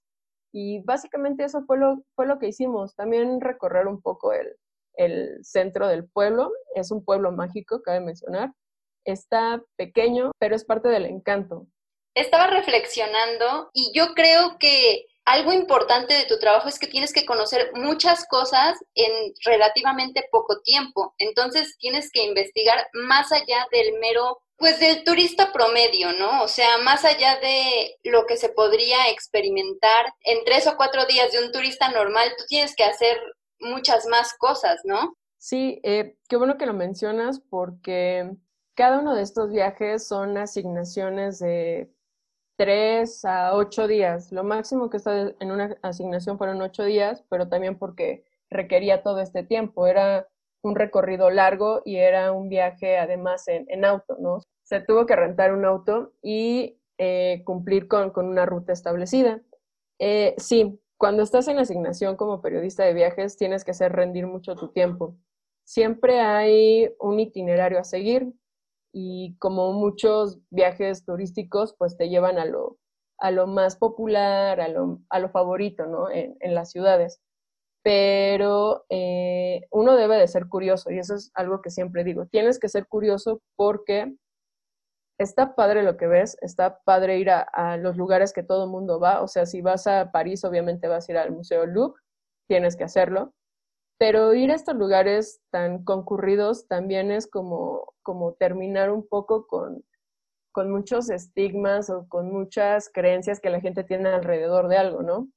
[0.52, 2.96] Y básicamente eso fue lo, fue lo que hicimos.
[2.96, 4.56] También recorrer un poco el,
[4.96, 6.52] el centro del pueblo.
[6.76, 8.52] Es un pueblo mágico, cabe mencionar.
[9.06, 11.68] Está pequeño, pero es parte del encanto
[12.16, 17.26] estaba reflexionando y yo creo que algo importante de tu trabajo es que tienes que
[17.26, 19.12] conocer muchas cosas en
[19.46, 21.14] relativamente poco tiempo.
[21.18, 26.44] Entonces tienes que investigar más allá del mero, pues del turista promedio, ¿no?
[26.44, 31.32] O sea, más allá de lo que se podría experimentar en tres o cuatro días
[31.32, 33.18] de un turista normal, tú tienes que hacer
[33.60, 35.16] muchas más cosas, ¿no?
[35.38, 38.30] Sí, eh, qué bueno que lo mencionas porque
[38.76, 41.90] cada uno de estos viajes son asignaciones de
[42.60, 44.34] tres a ocho días.
[44.34, 49.22] Lo máximo que está en una asignación fueron ocho días, pero también porque requería todo
[49.22, 49.88] este tiempo.
[49.88, 50.28] Era
[50.62, 54.40] un recorrido largo y era un viaje además en, auto, ¿no?
[54.64, 59.42] Se tuvo que rentar un auto y eh, cumplir con, una ruta establecida.
[59.98, 64.56] Eh, sí, cuando estás en asignación como periodista de viajes tienes que hacer rendir mucho
[64.56, 65.16] tu tiempo.
[65.64, 68.34] Siempre hay un itinerario a seguir,
[68.92, 72.78] y como muchos viajes turísticos, pues te llevan a lo,
[73.20, 76.10] a lo más popular, a lo, a lo favorito, ¿no?
[76.12, 77.22] En, las ciudades.
[77.84, 82.26] Pero eh, uno debe de ser curioso y eso es algo que siempre digo.
[82.28, 84.14] Tienes que ser curioso porque
[85.18, 88.72] está padre lo que ves, está padre ir a, a los lugares que todo el
[88.72, 89.22] mundo va.
[89.22, 92.02] O sea, si vas a París, obviamente vas a ir al Museo Louvre,
[92.48, 93.34] tienes que hacerlo
[94.00, 99.84] pero ir a estos lugares tan concurridos también es como, como terminar un poco con,
[100.54, 105.28] con muchos estigmas o con muchas creencias que la gente tiene alrededor de algo, ¿no?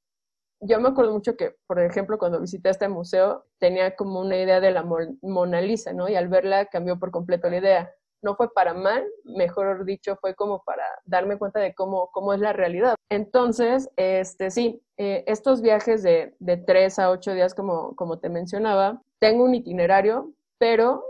[0.60, 4.60] Yo me acuerdo mucho que, por ejemplo, cuando visité este museo, tenía como una idea
[4.60, 4.84] de la
[5.22, 6.08] Mona Lisa, ¿no?
[6.08, 7.94] Y al verla cambió por completo la idea.
[8.22, 12.40] No fue para mal, mejor dicho, fue como para darme cuenta de cómo, cómo es
[12.40, 12.94] la realidad.
[13.10, 18.28] Entonces, este, sí, eh, estos viajes de, de tres a ocho días, como, como te
[18.28, 21.04] mencionaba, tengo un itinerario, pero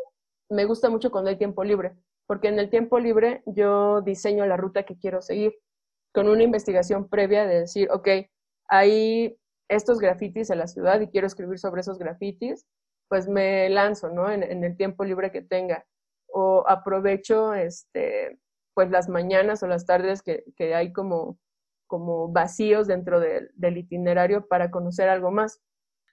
[0.48, 1.92] me gusta mucho cuando hay tiempo libre,
[2.26, 5.54] porque en el tiempo libre yo diseño la ruta que quiero seguir
[6.14, 8.08] con una investigación previa de decir, ok,
[8.68, 12.66] hay estos grafitis en la ciudad y quiero escribir sobre esos grafitis,
[13.08, 14.30] pues me lanzo, ¿no?
[14.30, 15.84] En el tiempo libre que tenga
[16.32, 18.38] o aprovecho este,
[18.74, 21.38] pues las mañanas o las tardes que, que hay como,
[21.86, 25.60] como vacíos dentro del itinerario para conocer algo más.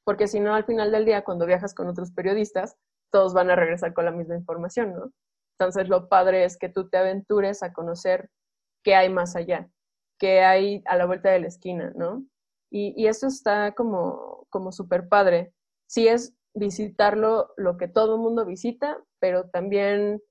[0.03, 2.75] Porque si no, al final del día, cuando viajas con otros periodistas,
[3.11, 5.11] todos van a regresar con la misma información, ¿no?
[5.57, 8.29] Entonces, lo padre es que tú te aventures a conocer
[8.83, 9.69] qué hay más allá,
[10.17, 12.25] qué hay a la vuelta de la esquina, ¿no?
[12.71, 15.53] Y, y eso está como, como súper padre.
[15.87, 20.21] Si es visitarlo lo que todo el mundo visita, pero también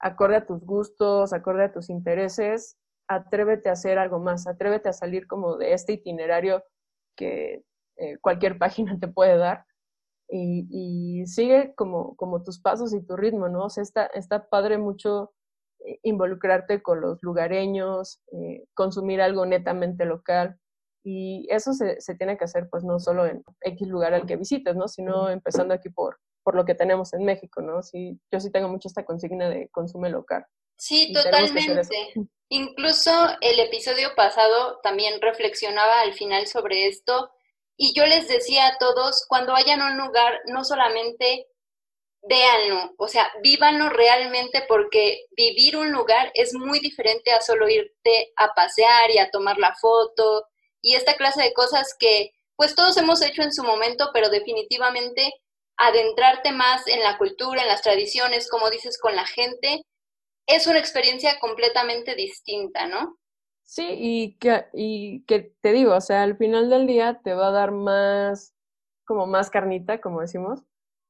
[0.00, 2.76] acorde a tus gustos, acorde a tus intereses,
[3.08, 6.62] atrévete a hacer algo más, atrévete a salir como de este itinerario
[7.16, 7.64] que
[7.96, 9.64] eh, cualquier página te puede dar
[10.30, 13.64] y, sigue como, como tus pasos y tu ritmo, ¿no?
[13.64, 15.32] O sea, está, está padre mucho
[15.80, 20.58] eh, involucrarte con los lugareños, eh, consumir algo netamente local.
[21.10, 24.36] Y eso se, se, tiene que hacer pues no solo en X lugar al que
[24.36, 24.88] visites, ¿no?
[24.88, 27.82] Sino empezando aquí por, por lo que tenemos en México, ¿no?
[27.82, 30.44] Sí, yo sí tengo mucho esta consigna de consume local.
[30.76, 32.12] Sí, totalmente.
[32.50, 37.30] Incluso el episodio pasado también reflexionaba al final sobre esto
[37.78, 41.46] y yo les decía a todos, cuando vayan a un lugar, no solamente
[42.20, 48.34] véanlo, o sea, vívanlo realmente porque vivir un lugar es muy diferente a solo irte
[48.36, 50.44] a pasear y a tomar la foto
[50.82, 55.32] y esta clase de cosas que pues todos hemos hecho en su momento, pero definitivamente
[55.76, 59.84] adentrarte más en la cultura, en las tradiciones, como dices, con la gente,
[60.48, 63.16] es una experiencia completamente distinta, ¿no?
[63.62, 67.48] Sí, y que, y que te digo, o sea, al final del día te va
[67.48, 68.54] a dar más,
[69.04, 70.64] como más carnita, como decimos,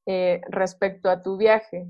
[0.07, 1.87] eh, respecto a tu viaje.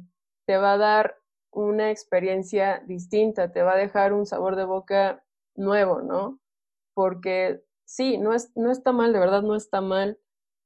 [0.47, 1.17] Te va a dar
[1.51, 5.25] una experiencia distinta, te va a dejar un sabor de boca
[5.57, 6.38] nuevo, ¿no?
[6.95, 10.18] Porque sí, no, es, no está mal, de verdad no está mal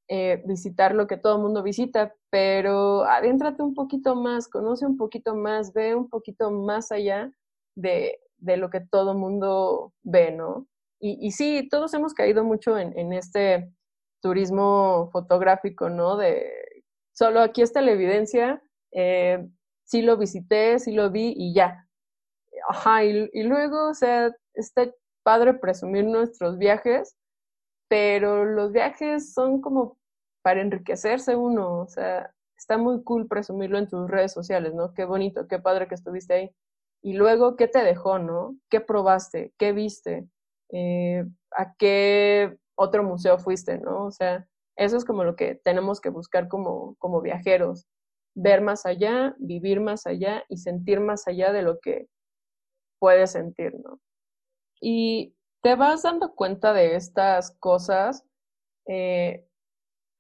[0.09, 4.97] eh, visitar lo que todo el mundo visita, pero adéntrate un poquito más, conoce un
[4.97, 7.33] poquito más, ve un poquito más allá
[7.77, 10.67] de, de lo que todo el mundo ve, ¿no?
[11.01, 13.73] Y, y, sí, todos hemos caído mucho en, en, este
[14.21, 16.17] turismo fotográfico, ¿no?
[16.17, 16.53] De
[17.13, 19.49] solo aquí está la evidencia, eh,
[19.85, 21.89] sí lo visité, sí lo vi y ya.
[22.69, 27.17] Ajá, y, y luego, o sea, está padre presumir nuestros viajes,
[27.89, 29.99] pero los viajes son como
[30.43, 34.95] para enriquecerse uno, o sea, está muy cool presumirlo en tus redes sociales, ¿no?
[34.95, 36.51] Qué bonito, qué padre que estuviste ahí.
[37.03, 38.57] Y luego, ¿qué te dejó, no?
[38.71, 39.53] ¿Qué probaste?
[39.59, 40.29] ¿Qué viste?
[40.71, 41.25] Eh,
[41.57, 44.07] ¿A qué otro museo fuiste, no?
[44.07, 47.87] O sea, eso es como lo que tenemos que buscar como, como viajeros,
[48.35, 52.09] ver más allá, vivir más allá y sentir más allá de lo que
[52.99, 54.01] puedes sentir, ¿no?
[54.83, 58.27] Y te vas dando cuenta de estas cosas
[58.87, 59.47] eh,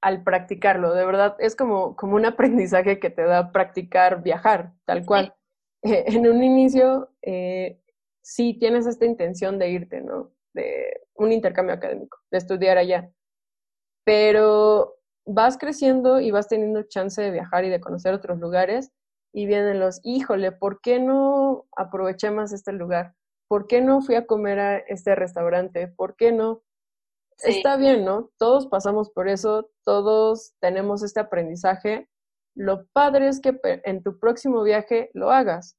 [0.01, 0.95] al practicarlo.
[0.95, 5.35] De verdad, es como, como un aprendizaje que te da practicar viajar, tal cual.
[5.83, 7.81] Eh, en un inicio, eh,
[8.23, 10.31] sí tienes esta intención de irte, ¿no?
[10.55, 13.11] De un intercambio académico, de estudiar allá.
[14.05, 14.95] Pero
[15.27, 18.93] vas creciendo y vas teniendo chance de viajar y de conocer otros lugares
[19.33, 23.15] y vienen los, híjole, ¿por qué no aproveché más este lugar?
[23.53, 25.87] ¿Por qué no fui a comer a este restaurante?
[25.87, 26.63] ¿Por qué no?
[27.37, 28.31] Está bien, ¿no?
[28.39, 32.09] Todos pasamos por eso, todos tenemos este aprendizaje.
[32.55, 35.77] Lo padre es que en tu próximo viaje lo hagas,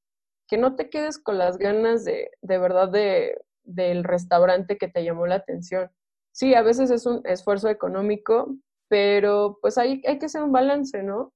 [0.47, 5.03] que no te quedes con las ganas de, de verdad de, del restaurante que te
[5.03, 5.89] llamó la atención.
[6.31, 8.55] Sí, a veces es un esfuerzo económico,
[8.87, 11.33] pero pues hay, hay que hacer un balance, ¿no?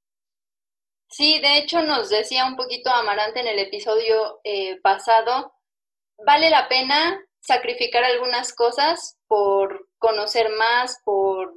[1.09, 5.56] Sí, de hecho nos decía un poquito Amarante en el episodio eh, pasado
[6.25, 11.53] vale la pena sacrificar algunas cosas por conocer más, por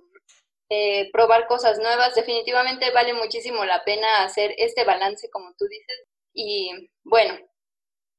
[0.69, 2.15] eh, probar cosas nuevas.
[2.15, 6.07] Definitivamente vale muchísimo la pena hacer este balance, como tú dices.
[6.33, 7.39] Y bueno,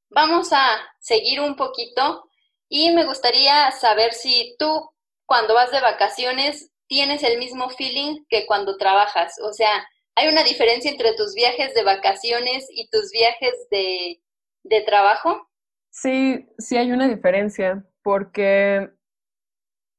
[0.09, 2.30] vamos a seguir un poquito
[2.68, 4.89] y me gustaría saber si tú
[5.26, 9.36] cuando vas de vacaciones tienes el mismo feeling que cuando trabajas.
[9.43, 14.22] O sea, ¿hay una diferencia entre tus viajes de vacaciones y tus viajes de,
[14.63, 15.49] de trabajo?
[15.92, 18.92] Sí, sí hay una diferencia, porque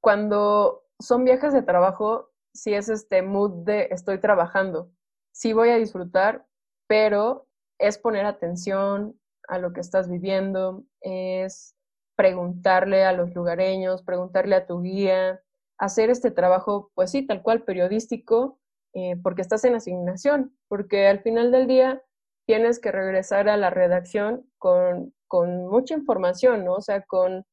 [0.01, 4.90] cuando son viajes de trabajo, sí es este mood de estoy trabajando,
[5.32, 6.47] sí voy a disfrutar,
[6.88, 7.47] pero
[7.78, 11.76] es poner atención a lo que estás viviendo, es
[12.16, 15.43] preguntarle a los lugareños, preguntarle a tu guía,
[15.78, 18.59] hacer este trabajo, pues sí, tal cual periodístico,
[18.95, 22.03] eh, porque estás en asignación, porque al final del día
[22.47, 26.74] tienes que regresar a la redacción con, con mucha información, ¿no?
[26.74, 27.45] O sea, con,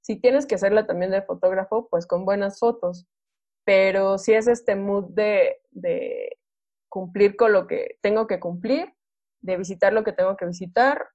[0.00, 3.06] si tienes que hacerla también de fotógrafo, pues con buenas fotos,
[3.64, 6.38] pero si es este mood de, de
[6.88, 8.94] cumplir con lo que tengo que cumplir,
[9.42, 11.08] de visitar lo que tengo que visitar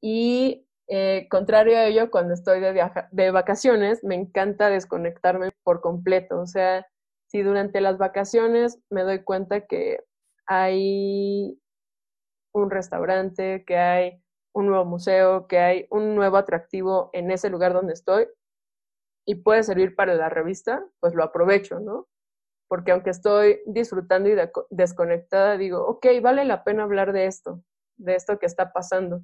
[0.00, 6.40] y eh, contrario a ello, cuando estoy de, de vacaciones, me encanta desconectarme por completo.
[6.40, 6.84] O sea,
[7.28, 10.00] si durante las vacaciones me doy cuenta que
[10.46, 11.60] hay
[12.52, 14.22] un restaurante, que hay
[14.52, 18.26] un nuevo museo, que hay un nuevo atractivo en ese lugar donde estoy
[19.26, 22.08] y puede servir para la revista, pues lo aprovecho, ¿no?
[22.68, 24.36] Porque aunque estoy disfrutando y
[24.70, 27.62] desconectada, digo, ok, vale la pena hablar de esto,
[27.96, 29.22] de esto que está pasando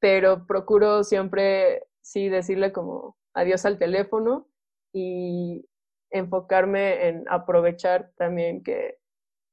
[0.00, 4.48] pero procuro siempre, sí, decirle como adiós al teléfono
[4.92, 5.66] y
[6.10, 8.98] enfocarme en aprovechar también que,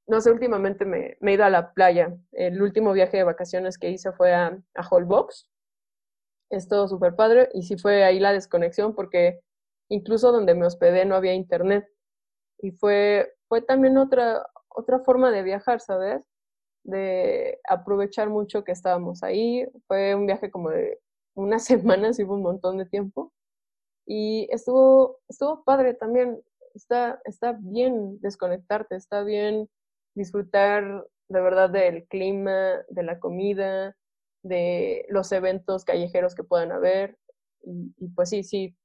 [0.07, 2.15] no sé, últimamente me, he ido a la playa.
[2.31, 5.49] El último viaje de vacaciones que hice fue a, a Holbox.
[6.49, 9.41] Es todo súper padre y sí fue ahí la desconexión porque
[9.89, 11.87] incluso donde me hospedé no había internet.
[12.59, 16.21] Y fue, fue también otra, otra forma de viajar, ¿sabes?
[16.85, 19.67] de aprovechar mucho que estábamos ahí.
[19.87, 20.99] Fue un viaje como de
[21.33, 23.33] unas semanas, y un montón de tiempo.
[24.05, 26.41] Y estuvo, estuvo padre también.
[26.73, 29.69] Está, está bien desconectarte, está bien
[30.15, 33.95] disfrutar de verdad del clima, de la comida,
[34.41, 37.17] de los eventos callejeros que puedan haber.
[37.63, 38.75] Y, pues sí, sí,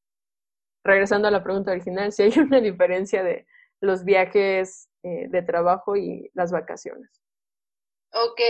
[0.84, 3.46] regresando a la pregunta original, si hay una diferencia de
[3.80, 7.10] los viajes eh, de trabajo y las vacaciones.
[8.12, 8.40] Ok.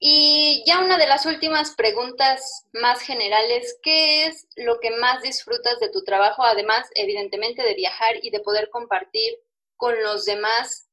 [0.00, 5.80] Y ya una de las últimas preguntas más generales, ¿qué es lo que más disfrutas
[5.80, 6.44] de tu trabajo?
[6.44, 9.34] Además, evidentemente, de viajar y de poder compartir
[9.76, 10.87] con los demás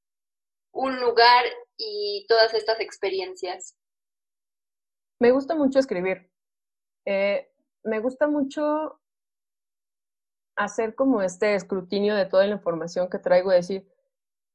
[0.76, 1.46] un lugar
[1.78, 3.78] y todas estas experiencias.
[5.20, 6.30] Me gusta mucho escribir.
[7.06, 7.50] Eh,
[7.84, 9.00] me gusta mucho
[10.58, 13.88] hacer como este escrutinio de toda la información que traigo decir,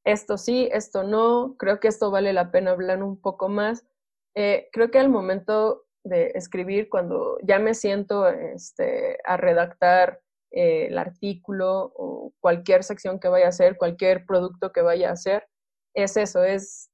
[0.05, 3.87] esto sí, esto no, creo que esto vale la pena hablar un poco más.
[4.35, 10.87] Eh, creo que al momento de escribir, cuando ya me siento este, a redactar eh,
[10.87, 15.50] el artículo o cualquier sección que vaya a hacer, cualquier producto que vaya a hacer,
[15.95, 16.91] es eso, es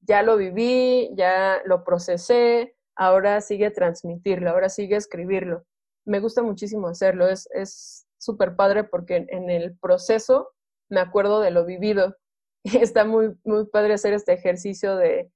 [0.00, 5.64] ya lo viví, ya lo procesé, ahora sigue transmitirlo, ahora sigue escribirlo.
[6.04, 10.50] Me gusta muchísimo hacerlo, es súper padre porque en el proceso
[10.88, 12.16] me acuerdo de lo vivido
[12.64, 15.30] está muy, muy padre hacer este ejercicio de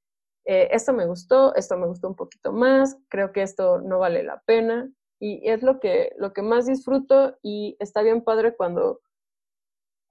[0.44, 4.22] eh, esto me gustó, esto me gustó un poquito más, creo que esto no vale
[4.22, 4.88] la pena.
[5.18, 9.00] Y es lo que, lo que más disfruto y está bien padre cuando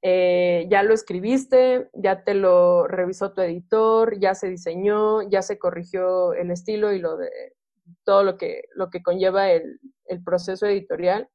[0.08, 5.58] eh, ya lo escribiste, ya te lo revisó tu editor, ya se diseñó, ya se
[5.58, 7.32] corrigió el estilo y lo de
[8.04, 11.28] todo lo que, lo que conlleva el, el proceso editorial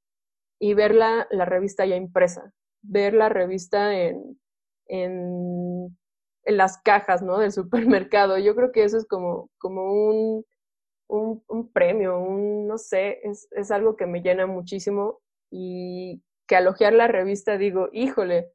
[0.60, 4.38] y ver la, la revista ya impresa, ver la revista en,
[4.86, 5.98] en,
[6.44, 7.38] las cajas, ¿no?
[7.38, 8.38] Del supermercado.
[8.38, 10.44] Yo creo que eso es como, como un,
[11.08, 15.18] un, premio, un, no sé, es, es algo que me llena muchísimo
[15.50, 18.52] y que al la revista digo, híjole,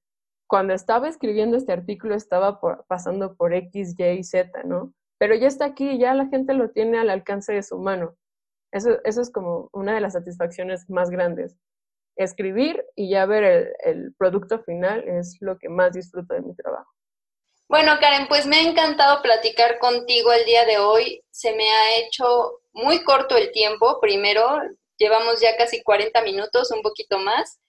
[0.47, 4.93] cuando estaba escribiendo este artículo estaba pasando por X, Y, Z, ¿no?
[5.17, 8.15] Pero ya está aquí, ya la gente lo tiene al alcance de su mano.
[8.71, 11.57] Eso, eso es como una de las satisfacciones más grandes
[12.15, 16.89] escribir y ya ver el, producto final es lo que más disfruto de mi trabajo.
[17.67, 21.23] Bueno, Karen, pues me ha encantado platicar contigo el día de hoy.
[21.31, 23.99] Se me ha hecho muy corto el tiempo.
[23.99, 24.59] Primero,
[24.97, 27.59] llevamos ya casi 40 minutos, un poquito más,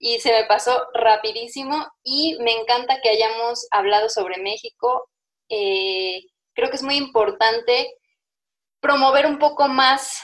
[0.00, 5.06] y se me pasó rapidísimo y me encanta que hayamos hablado sobre México.
[5.50, 6.22] Eh,
[6.54, 7.92] creo que es muy importante
[8.80, 10.22] promover un poco más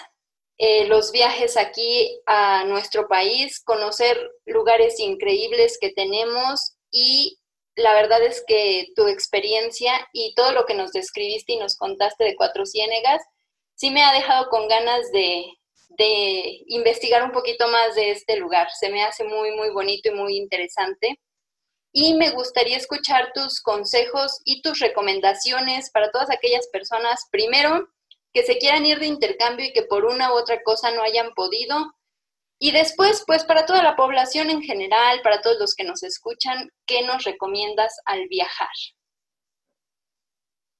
[0.56, 7.38] eh, los viajes aquí a nuestro país, conocer lugares increíbles que tenemos y
[7.74, 12.24] la verdad es que tu experiencia y todo lo que nos describiste y nos contaste
[12.24, 13.22] de Cuatro Ciénegas,
[13.74, 15.44] sí me ha dejado con ganas de,
[15.90, 18.68] de investigar un poquito más de este lugar.
[18.78, 21.18] Se me hace muy, muy bonito y muy interesante.
[21.92, 27.88] Y me gustaría escuchar tus consejos y tus recomendaciones para todas aquellas personas, primero,
[28.34, 31.32] que se quieran ir de intercambio y que por una u otra cosa no hayan
[31.32, 31.94] podido.
[32.58, 36.70] Y después, pues para toda la población en general, para todos los que nos escuchan,
[36.86, 38.68] ¿qué nos recomiendas al viajar?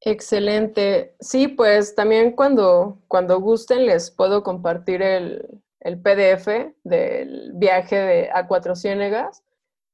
[0.07, 1.17] Excelente.
[1.19, 8.31] Sí, pues también cuando, cuando gusten les puedo compartir el, el PDF del viaje de,
[8.33, 9.43] a Cuatro Ciénegas,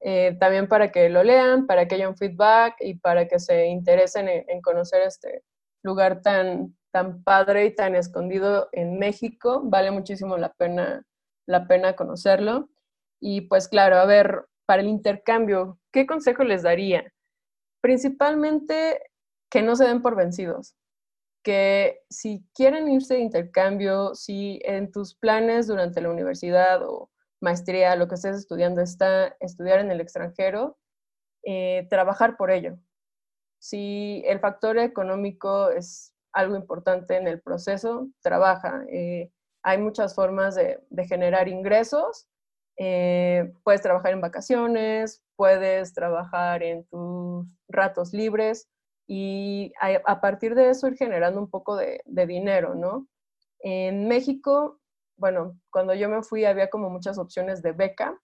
[0.00, 3.68] eh, también para que lo lean, para que haya un feedback y para que se
[3.68, 5.44] interesen en, conocer este
[5.82, 9.62] lugar tan, tan padre y tan escondido en México.
[9.64, 11.06] Vale muchísimo la pena,
[11.46, 12.68] la pena conocerlo.
[13.18, 17.10] Y pues claro, a ver, para el intercambio, ¿qué consejo les daría?
[17.80, 19.00] Principalmente
[19.52, 20.74] que no se den por vencidos
[21.42, 27.96] que si quieren irse de intercambio, si en tus planes durante la universidad o maestría,
[27.96, 30.78] lo que estés estudiando está estudiar en el extranjero,
[31.44, 32.78] eh, trabajar por ello.
[33.58, 38.84] Si el factor económico es algo importante en el proceso, trabaja.
[38.88, 39.30] Eh,
[39.64, 42.28] hay muchas formas de, generar ingresos.
[42.78, 48.68] Eh, puedes trabajar en vacaciones, puedes trabajar en tus ratos libres
[49.06, 53.08] y a, partir de eso ir generando un poco de, dinero, ¿no?
[53.60, 54.80] En México,
[55.16, 58.18] bueno, cuando yo me fui había como muchas opciones de beca.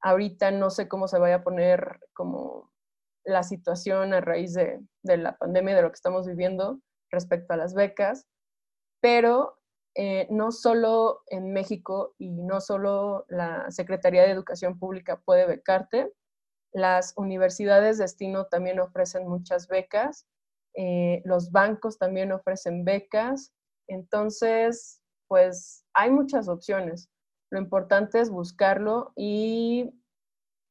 [0.00, 2.70] Ahorita no sé cómo se vaya a poner como
[3.24, 7.74] la situación a raíz de, la pandemia, de lo que estamos viviendo respecto a las
[7.74, 8.26] becas,
[9.00, 9.58] pero
[9.94, 16.12] eh, no solo en México y no solo la Secretaría de Educación Pública puede becarte,
[16.74, 20.26] las universidades de destino también ofrecen muchas becas,
[20.74, 23.52] eh, los bancos también ofrecen becas,
[23.86, 27.08] entonces, pues hay muchas opciones.
[27.50, 29.90] Lo importante es buscarlo y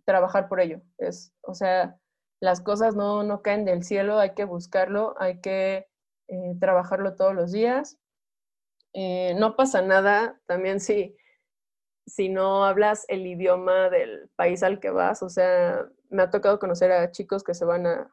[0.05, 0.81] trabajar por ello.
[0.97, 1.97] Es, o sea,
[2.41, 5.87] las cosas no, no caen del cielo, hay que buscarlo, hay que
[6.27, 7.97] eh, trabajarlo todos los días.
[8.93, 11.15] Eh, no pasa nada también si
[12.05, 15.23] si no hablas el idioma del país al que vas.
[15.23, 18.09] O sea, me ha tocado conocer a chicos que se van a,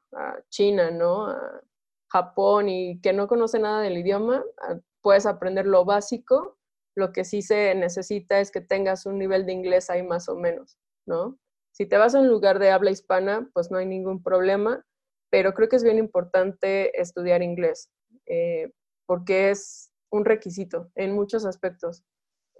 [0.49, 1.27] China, ¿no?
[1.27, 1.61] A
[2.09, 4.43] Japón y que no conocen nada del idioma.
[4.63, 6.59] Ah, puedes aprender lo básico.
[6.97, 10.37] Lo que sí se necesita es que tengas un nivel de inglés ahí más o
[10.37, 11.39] menos, ¿no?
[11.73, 14.85] Si te vas a un lugar de habla hispana, pues no hay ningún problema,
[15.31, 17.91] pero creo que es bien importante estudiar inglés,
[18.27, 18.73] eh,
[19.07, 22.03] porque es un requisito en muchos aspectos.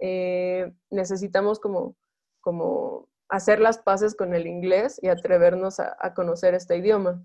[0.01, 1.95] Eh, necesitamos como,
[2.41, 7.23] como hacer las paces con el inglés y atrevernos a, conocer este idioma.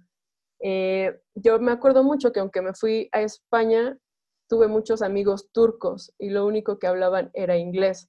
[0.61, 3.99] Eh, yo me acuerdo mucho que aunque me fui a España,
[4.49, 8.09] tuve muchos amigos turcos y lo único que hablaban era inglés.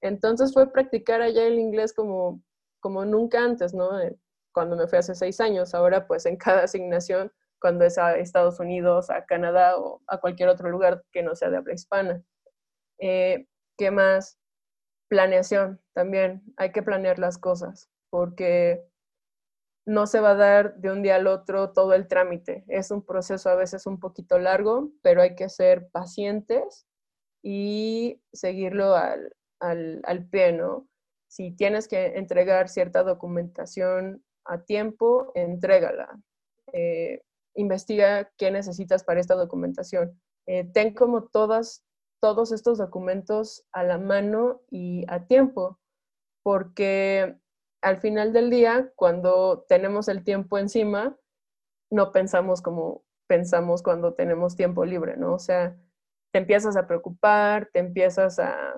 [0.00, 2.42] Entonces fue practicar allá el inglés como,
[2.80, 4.00] como nunca antes, ¿no?
[4.00, 4.16] Eh,
[4.52, 8.60] cuando me fui hace seis años, ahora pues en cada asignación, cuando es a Estados
[8.60, 12.22] Unidos, a Canadá o a cualquier otro lugar que no sea de habla hispana.
[13.76, 14.38] ¿Qué más?
[15.08, 16.42] Planeación también.
[16.56, 18.84] Hay que planear las cosas porque
[19.86, 22.64] no se va a dar de un día al otro todo el trámite.
[22.66, 26.86] Es un proceso a veces un poquito largo, pero hay que ser pacientes
[27.42, 30.88] y seguirlo al, al, pie, ¿no?
[31.28, 36.18] Si tienes que entregar cierta documentación a tiempo, entrégala.
[36.72, 37.22] Eh,
[37.54, 40.20] investiga qué necesitas para esta documentación.
[40.46, 41.85] Eh, ten como todas
[42.20, 45.78] todos estos documentos a la mano y a tiempo,
[46.42, 47.36] porque
[47.82, 51.16] al final del día, cuando tenemos el tiempo encima,
[51.90, 55.34] no pensamos como pensamos cuando tenemos tiempo libre, ¿no?
[55.34, 55.76] O sea,
[56.32, 58.74] te empiezas a preocupar, te empiezas a,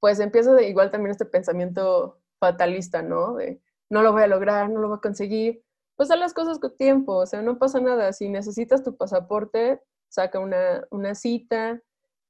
[0.00, 3.34] pues empieza igual también este pensamiento fatalista, ¿no?
[3.34, 3.60] De
[3.90, 5.64] no lo voy a lograr, no lo voy a conseguir.
[5.96, 8.12] Pues haz las cosas con tiempo, o sea, no pasa nada.
[8.12, 11.80] Si necesitas tu pasaporte, saca una, una cita.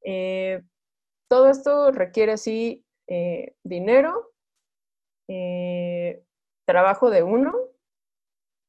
[0.04, 0.62] Eh,
[1.28, 4.32] todo esto requiere así eh, dinero,
[5.28, 6.24] eh,
[6.66, 7.54] trabajo de uno,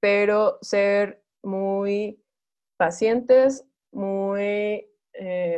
[0.01, 2.23] pero ser muy
[2.77, 4.85] pacientes, muy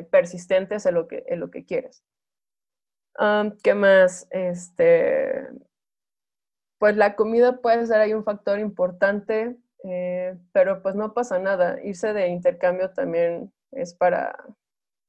[0.10, 2.04] persistentes en lo que, en lo que quieres.
[3.64, 4.28] ¿Qué más?
[4.32, 5.48] Este,
[6.80, 9.56] pues la comida puede ser ahí un factor importante.
[9.84, 11.78] Eh, pero pues no pasa nada.
[11.84, 14.36] Irse de intercambio también es para,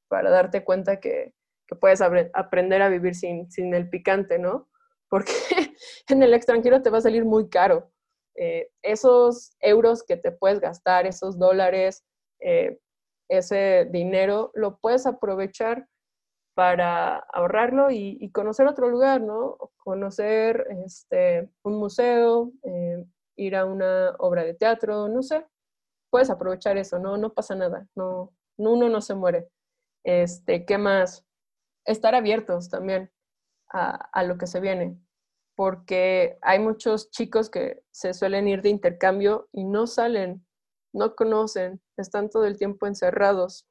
[0.08, 1.32] para darte cuenta que,
[1.80, 4.68] puedes aprender a vivir sin, el picante, ¿no?
[5.08, 5.32] Porque
[6.08, 7.90] en el extranjero te va a salir muy caro.
[8.34, 12.04] Eh, esos euros que te puedes gastar, esos dólares,
[12.40, 12.78] eh,
[13.28, 15.86] ese dinero, lo puedes aprovechar
[16.54, 19.56] para ahorrarlo y, conocer otro lugar, ¿no?
[19.78, 22.52] Conocer este, un museo,
[23.36, 25.46] ir a una obra de teatro, no sé,
[26.10, 29.48] puedes aprovechar eso, no, no pasa nada, no, uno no se muere.
[30.04, 31.24] Este, ¿qué más?
[31.84, 33.10] Estar abiertos también
[33.70, 34.98] a, lo que se viene,
[35.56, 40.44] porque hay muchos chicos que se suelen ir de intercambio y no salen
[40.92, 43.66] no conocen, están todo el tiempo encerrados.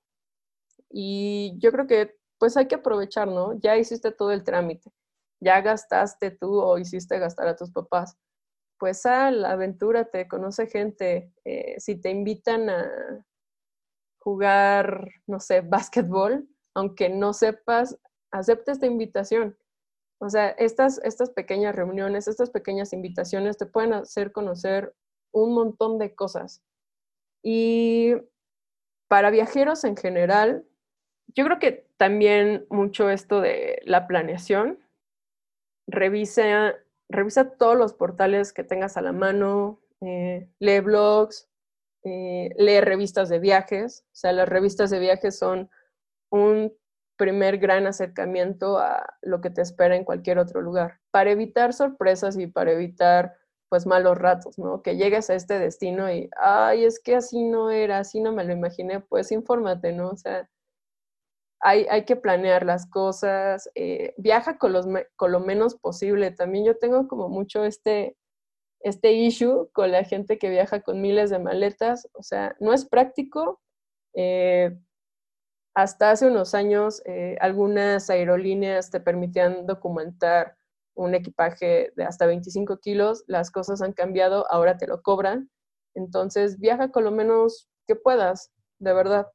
[0.89, 3.53] Y yo creo que pues hay que aprovechar, ¿no?
[3.59, 4.91] Ya hiciste todo el trámite,
[5.39, 8.17] ya gastaste tú o hiciste gastar a tus papás.
[8.81, 11.31] Pues sal, aventúrate, conoce gente.
[11.45, 13.23] Eh, si te invitan a
[14.17, 17.99] jugar, no sé, básquetbol, aunque no sepas,
[18.31, 19.55] acepta esta invitación.
[20.19, 24.95] O sea, estas, estas pequeñas reuniones, estas pequeñas invitaciones te pueden hacer conocer
[25.31, 26.63] un montón de cosas.
[27.43, 28.15] Y
[29.07, 30.65] para viajeros en general,
[31.35, 34.79] yo creo que también mucho esto de la planeación.
[35.85, 36.73] Revisa,
[37.11, 41.49] revisa todos los portales que tengas a la mano, eh, lee blogs,
[42.03, 44.05] eh, lee revistas de viajes.
[44.07, 45.69] O sea, las revistas de viajes son
[46.31, 46.73] un
[47.17, 50.99] primer gran acercamiento a lo que te espera en cualquier otro lugar.
[51.11, 53.35] Para evitar sorpresas y para evitar
[53.69, 54.81] pues malos ratos, ¿no?
[54.81, 58.43] Que llegues a este destino y, ay, es que así no era, así no me
[58.43, 60.09] lo imaginé, pues infórmate, ¿no?
[60.09, 60.49] O sea,
[61.61, 64.73] hay, que planear las cosas, eh, viaja con
[65.31, 66.31] lo menos posible.
[66.31, 68.17] También yo tengo como mucho este,
[68.81, 72.85] este issue con la gente que viaja con miles de maletas, o sea, no es
[72.85, 73.61] práctico.
[74.13, 74.75] Eh,
[75.75, 80.57] hasta hace unos años, eh, algunas aerolíneas te permitían documentar
[80.95, 85.49] un equipaje de hasta 25 kilos, las cosas han cambiado, ahora te lo cobran.
[85.95, 89.27] Entonces, viaja con lo menos que puedas, de verdad.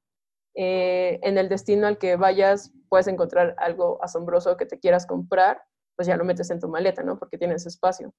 [0.56, 5.62] Eh, en el destino al que vayas, puedes encontrar algo asombroso que te quieras comprar,
[5.94, 7.18] pues ya lo metes en tu maleta, ¿no?
[7.18, 8.14] Porque tienes espacio.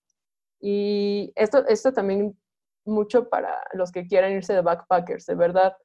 [0.62, 2.38] Y esto, esto también
[2.86, 5.76] mucho para los que quieran irse de backpackers, de verdad,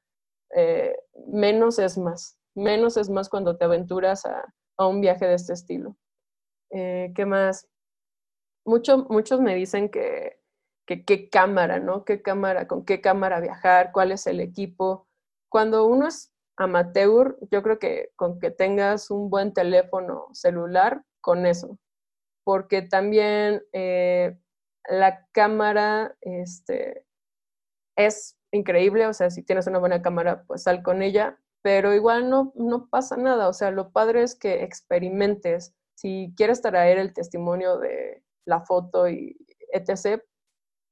[0.55, 0.95] eh,
[1.27, 2.37] menos es más.
[2.55, 5.97] Menos es más cuando te aventuras a, a un viaje de este estilo.
[6.69, 7.67] Eh, ¿Qué más?
[8.65, 10.39] Mucho, muchos me dicen que,
[10.85, 12.05] qué cámara, ¿no?
[12.05, 13.91] ¿Qué cámara, con qué cámara viajar?
[13.91, 15.07] ¿Cuál es el equipo?
[15.49, 21.45] Cuando uno es amateur, yo creo que con que tengas un buen teléfono celular, con
[21.45, 21.79] eso.
[22.43, 24.37] Porque también eh,
[24.89, 27.05] la cámara este,
[27.95, 32.29] es increíble, o sea, si tienes una buena cámara, pues sal con ella, pero igual
[32.29, 37.13] no, no pasa nada, o sea, lo padre es que experimentes, si quieres traer el
[37.13, 39.37] testimonio de la foto y
[39.71, 40.21] etc.,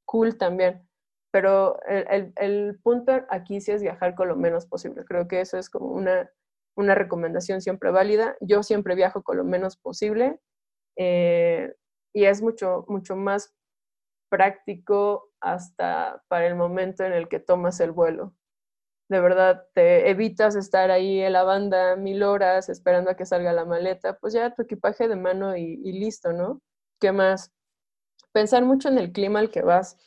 [0.06, 0.88] cool también.
[1.32, 5.06] Pero el, punto aquí sí es viajar con lo menos posible.
[5.06, 6.30] Creo que eso es como una,
[6.76, 8.36] una recomendación siempre válida.
[8.42, 10.40] Yo siempre viajo con lo menos posible
[10.98, 11.74] eh,
[12.14, 13.54] y es mucho, mucho más
[14.30, 18.34] práctico hasta para el momento en el que tomas el vuelo
[19.12, 23.52] de verdad te evitas estar ahí en la banda mil horas esperando a que salga
[23.52, 26.62] la maleta, pues ya tu equipaje de mano y, listo, ¿no?
[26.98, 27.52] ¿Qué más?
[28.32, 29.98] Pensar mucho en el clima al que vas.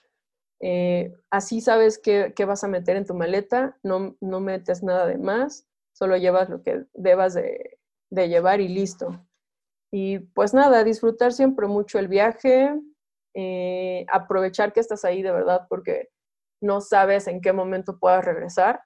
[0.67, 5.19] Eh, así sabes qué, vas a meter en tu maleta, no, no metes nada de
[5.19, 7.79] más, solo llevas lo que debas de,
[8.11, 9.27] llevar y listo.
[9.93, 12.75] Y pues nada, disfrutar siempre mucho el viaje,
[13.35, 16.09] eh, aprovechar que estás ahí de verdad porque
[16.63, 18.81] no sabes en qué momento puedas regresar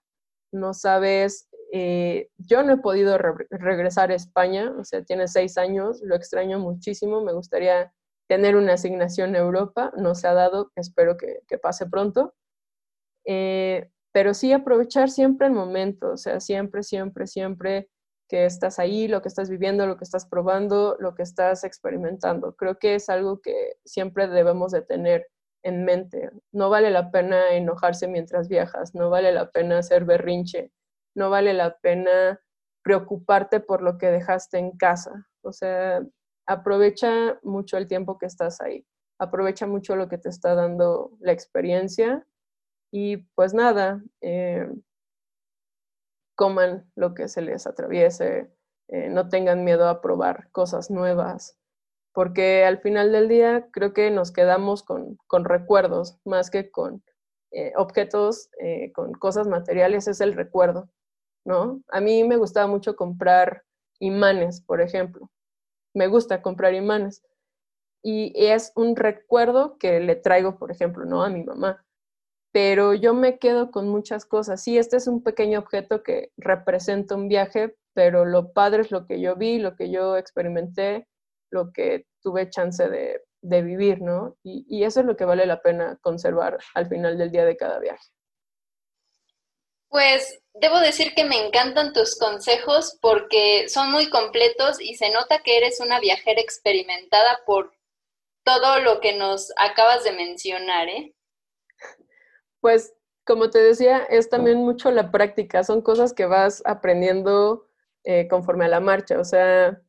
[0.52, 6.00] no sabes, eh, yo no he podido regresar a España, o sea, tiene seis años,
[6.02, 7.92] lo extraño muchísimo, me gustaría
[8.28, 12.34] tener una asignación en Europa, no se ha dado, espero que, pase pronto.
[13.26, 17.88] Eh, pero sí aprovechar siempre el momento, o sea, siempre, siempre, siempre
[18.28, 22.54] que estás ahí, lo que estás viviendo, lo que estás probando, lo que estás experimentando.
[22.56, 25.26] Creo que es algo que siempre debemos de tener
[25.62, 26.30] en mente.
[26.52, 30.72] No vale la pena enojarse mientras viajas, no vale la pena hacer berrinche,
[31.14, 32.40] no vale la pena
[32.82, 35.26] preocuparte por lo que dejaste en casa.
[35.42, 36.02] O sea,
[36.48, 38.84] aprovecha mucho el tiempo que estás ahí,
[39.18, 42.26] aprovecha mucho lo que te está dando la experiencia
[42.90, 44.66] y pues nada, eh,
[46.34, 48.50] coman lo que se les atraviese,
[48.88, 51.58] eh, no tengan miedo a probar cosas nuevas,
[52.14, 57.02] porque al final del día creo que nos quedamos con, recuerdos más que con
[57.50, 60.88] eh, objetos, eh, con cosas materiales, es el recuerdo,
[61.44, 61.82] ¿no?
[61.88, 63.64] A mí me gustaba mucho comprar
[64.00, 65.28] imanes, por ejemplo.
[65.98, 67.24] Me gusta comprar imanes.
[68.04, 71.24] Y es un recuerdo que le traigo, por ejemplo, ¿no?
[71.24, 71.84] A mi mamá.
[72.52, 74.62] Pero yo me quedo con muchas cosas.
[74.62, 79.06] Sí, este es un pequeño objeto que representa un viaje, pero lo padre es lo
[79.06, 81.08] que yo vi, lo que yo experimenté,
[81.50, 84.36] lo que tuve chance de, vivir, ¿no?
[84.44, 87.80] Y, eso es lo que vale la pena conservar al final del día de cada
[87.80, 88.08] viaje.
[89.88, 95.40] Pues debo decir que me encantan tus consejos porque son muy completos y se nota
[95.42, 97.72] que eres una viajera experimentada por
[98.44, 101.14] todo lo que nos acabas de mencionar, ¿eh?
[102.60, 107.68] Pues como te decía, es también mucho la práctica, son cosas que vas aprendiendo
[108.04, 109.20] eh, conforme a la marcha.
[109.20, 109.82] O sea,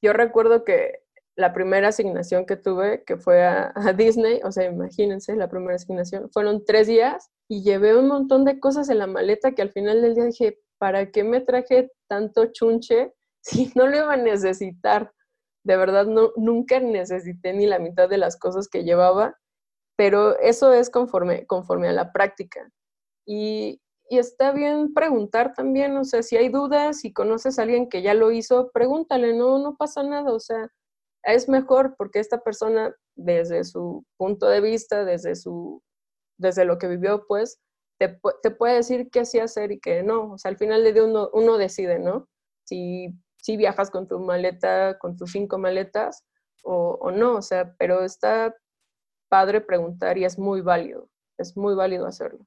[0.00, 1.02] yo recuerdo que
[1.34, 6.30] la primera asignación que tuve, que fue a, Disney, o sea, imagínense, la primera asignación,
[6.30, 10.02] fueron tres días y llevé un montón de cosas en la maleta que al final
[10.02, 15.12] del día dije, ¿para qué me traje tanto chunche si no lo iba a necesitar?
[15.64, 19.36] De verdad, no, nunca necesité ni la mitad de las cosas que llevaba,
[19.96, 22.70] pero eso es conforme, conforme a la práctica.
[23.26, 27.88] Y, y está bien preguntar también, o sea, si hay dudas, si conoces a alguien
[27.88, 30.68] que ya lo hizo, pregúntale, no, no pasa nada, o sea,
[31.24, 35.82] es mejor porque esta persona desde su punto de vista, desde su
[36.38, 37.60] desde lo que vivió, pues
[37.98, 40.32] te, te puede decir qué sí hacer y qué no.
[40.32, 42.28] O sea, al final de uno, uno decide, ¿no?
[42.64, 46.24] Si, si viajas con tu maleta, con tus cinco maletas
[46.66, 48.54] o, no, o sea, pero está
[49.28, 51.08] padre preguntar y es muy válido,
[51.38, 52.44] es muy válido hacerlo.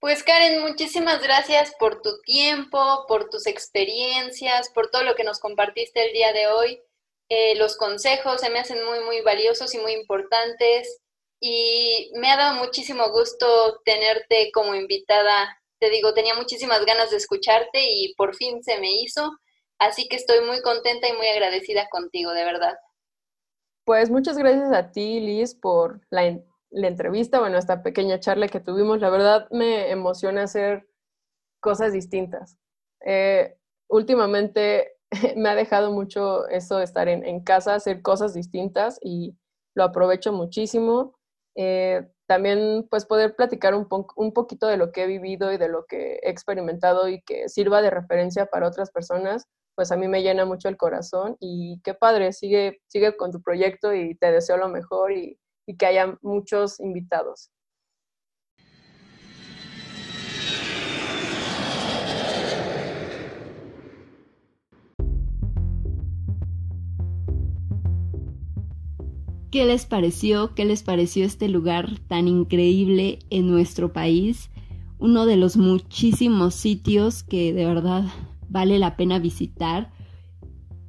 [0.00, 5.40] Pues Karen, muchísimas gracias por tu tiempo, por tus experiencias, por todo lo que nos
[5.40, 6.80] compartiste el día de hoy.
[7.28, 11.02] Eh, los consejos se me hacen muy, muy valiosos y muy importantes
[11.40, 15.58] y me ha dado muchísimo gusto tenerte como invitada.
[15.78, 19.30] Te digo, tenía muchísimas ganas de escucharte y por fin se me hizo,
[19.78, 22.76] así que estoy muy contenta y muy agradecida contigo, de verdad.
[23.86, 26.24] Pues muchas gracias a ti, Liz, por la,
[26.72, 29.00] entrevista, bueno, esta pequeña charla que tuvimos.
[29.00, 30.88] La verdad me emociona hacer
[31.60, 32.58] cosas distintas.
[33.04, 33.56] Eh,
[33.88, 34.96] últimamente
[35.36, 39.36] me ha dejado mucho eso de estar en, casa, hacer cosas distintas y
[39.74, 41.15] lo aprovecho muchísimo.
[41.56, 45.68] Eh, también pues poder platicar un, un poquito de lo que he vivido y de
[45.68, 50.08] lo que he experimentado y que sirva de referencia para otras personas, pues a mí
[50.08, 54.32] me llena mucho el corazón y qué padre, sigue, sigue con tu proyecto y te
[54.32, 57.50] deseo lo mejor y, y que haya muchos invitados.
[69.56, 70.54] ¿Qué les pareció?
[70.54, 74.50] ¿Qué les pareció este lugar tan increíble en nuestro país?
[74.98, 78.04] Uno de los muchísimos sitios que de verdad
[78.50, 79.94] vale la pena visitar.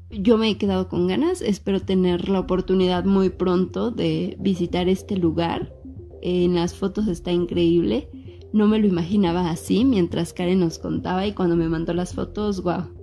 [0.10, 5.16] Yo me he quedado con ganas, espero tener la oportunidad muy pronto de visitar este
[5.16, 5.74] lugar.
[6.22, 8.10] En las fotos está increíble.
[8.52, 12.62] No me lo imaginaba así mientras Karen nos contaba y cuando me mandó las fotos,
[12.64, 12.97] wow,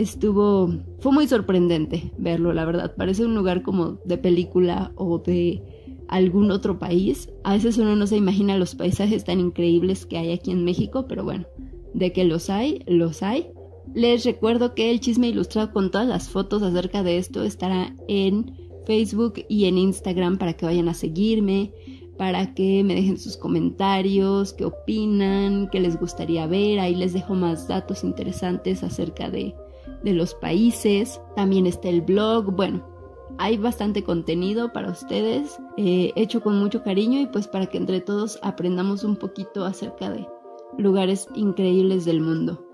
[0.00, 2.94] estuvo, fue muy sorprendente verlo, la verdad.
[2.96, 5.62] Parece un lugar como de película o de
[6.08, 7.28] algún otro país.
[7.44, 11.06] A veces uno no se imagina los paisajes tan increíbles que hay aquí en México,
[11.08, 11.46] pero bueno,
[11.94, 13.48] de que los hay, los hay.
[13.94, 18.52] Les recuerdo que el chisme ilustrado con todas las fotos acerca de esto estará en
[18.86, 21.72] Facebook y en Instagram para que vayan a seguirme,
[22.16, 26.80] para que me dejen sus comentarios, qué opinan, qué les gustaría ver.
[26.80, 29.54] Ahí les dejo más datos interesantes acerca de
[30.02, 32.84] de los países, también está el blog, bueno,
[33.38, 38.00] hay bastante contenido para ustedes, eh, hecho con mucho cariño y pues para que entre
[38.00, 40.26] todos aprendamos un poquito acerca de
[40.76, 42.64] lugares increíbles del mundo.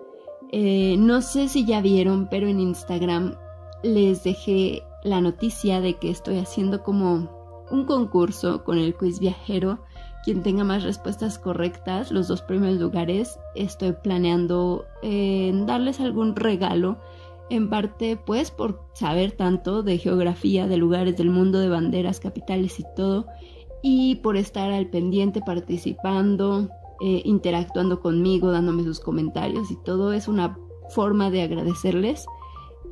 [0.51, 3.35] Eh, no sé si ya vieron, pero en Instagram
[3.83, 7.29] les dejé la noticia de que estoy haciendo como
[7.71, 9.81] un concurso con el quiz viajero.
[10.25, 16.99] Quien tenga más respuestas correctas, los dos primeros lugares, estoy planeando eh, darles algún regalo
[17.51, 22.81] en parte pues por saber tanto de geografía, de lugares del mundo, de banderas, capitales
[22.81, 23.27] y todo,
[23.83, 26.71] y por estar al pendiente participando,
[27.03, 30.59] eh, interactuando conmigo, dándome sus comentarios y todo es una
[30.89, 32.25] forma de agradecerles.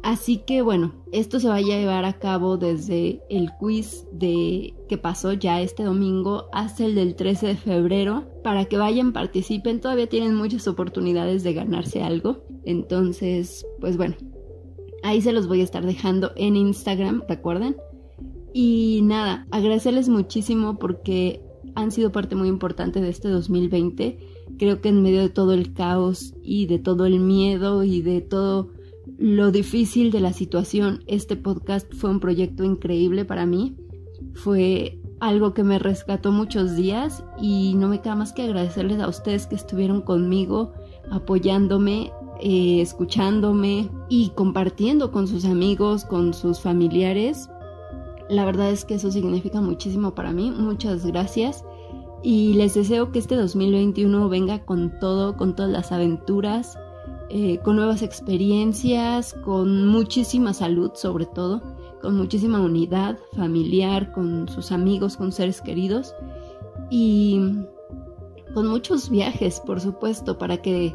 [0.02, 4.98] Así que bueno, esto se va a llevar a cabo desde el quiz de que
[4.98, 8.24] pasó ya este domingo hasta el del 13 de febrero.
[8.42, 12.42] Para que vayan, participen, todavía tienen muchas oportunidades de ganarse algo.
[12.64, 14.16] Entonces, pues bueno,
[15.02, 17.76] Ahí se los voy a estar dejando en Instagram, recuerden.
[18.54, 21.42] Y nada, agradecerles muchísimo porque
[21.74, 24.18] han sido parte muy importante de este 2020.
[24.58, 28.20] Creo que en medio de todo el caos y de todo el miedo y de
[28.20, 28.70] todo
[29.22, 33.76] lo difícil de la situación, este podcast fue un proyecto increíble para mí.
[34.34, 39.06] Fue algo que me rescató muchos días y no me queda más que agradecerles a
[39.06, 40.72] ustedes que estuvieron conmigo,
[41.08, 42.10] apoyándome,
[42.40, 47.48] eh, escuchándome y compartiendo con sus amigos, con sus familiares.
[48.28, 50.50] La verdad es que eso significa muchísimo para mí.
[50.50, 51.64] Muchas gracias.
[52.24, 56.76] Y les deseo que este 2021 venga con todo, con todas las aventuras,
[57.34, 61.62] eh, con nuevas experiencias, con muchísima salud sobre todo,
[62.02, 66.14] con muchísima unidad familiar, con sus amigos, con seres queridos.
[66.90, 67.40] Y
[68.52, 70.94] con muchos viajes, por supuesto, para que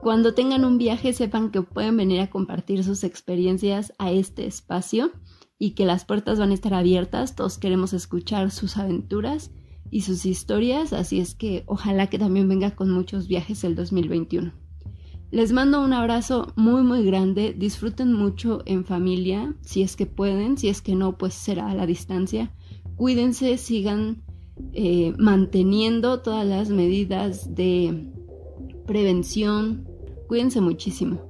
[0.00, 5.10] cuando tengan un viaje sepan que pueden venir a compartir sus experiencias a este espacio
[5.58, 7.34] y que las puertas van a estar abiertas.
[7.34, 9.50] Todos queremos escuchar sus aventuras
[9.90, 14.61] y sus historias, así es que ojalá que también venga con muchos viajes el 2021.
[15.32, 20.58] Les mando un abrazo muy muy grande, disfruten mucho en familia, si es que pueden,
[20.58, 22.52] si es que no, pues será a la distancia.
[22.96, 24.22] Cuídense, sigan
[24.74, 28.12] eh, manteniendo todas las medidas de
[28.86, 29.88] prevención,
[30.28, 31.22] cuídense muchísimo.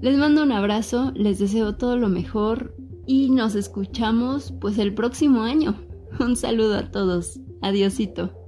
[0.00, 2.74] Les mando un abrazo, les deseo todo lo mejor
[3.06, 5.76] y nos escuchamos pues el próximo año.
[6.18, 7.38] Un saludo a todos.
[7.60, 8.41] Adiosito.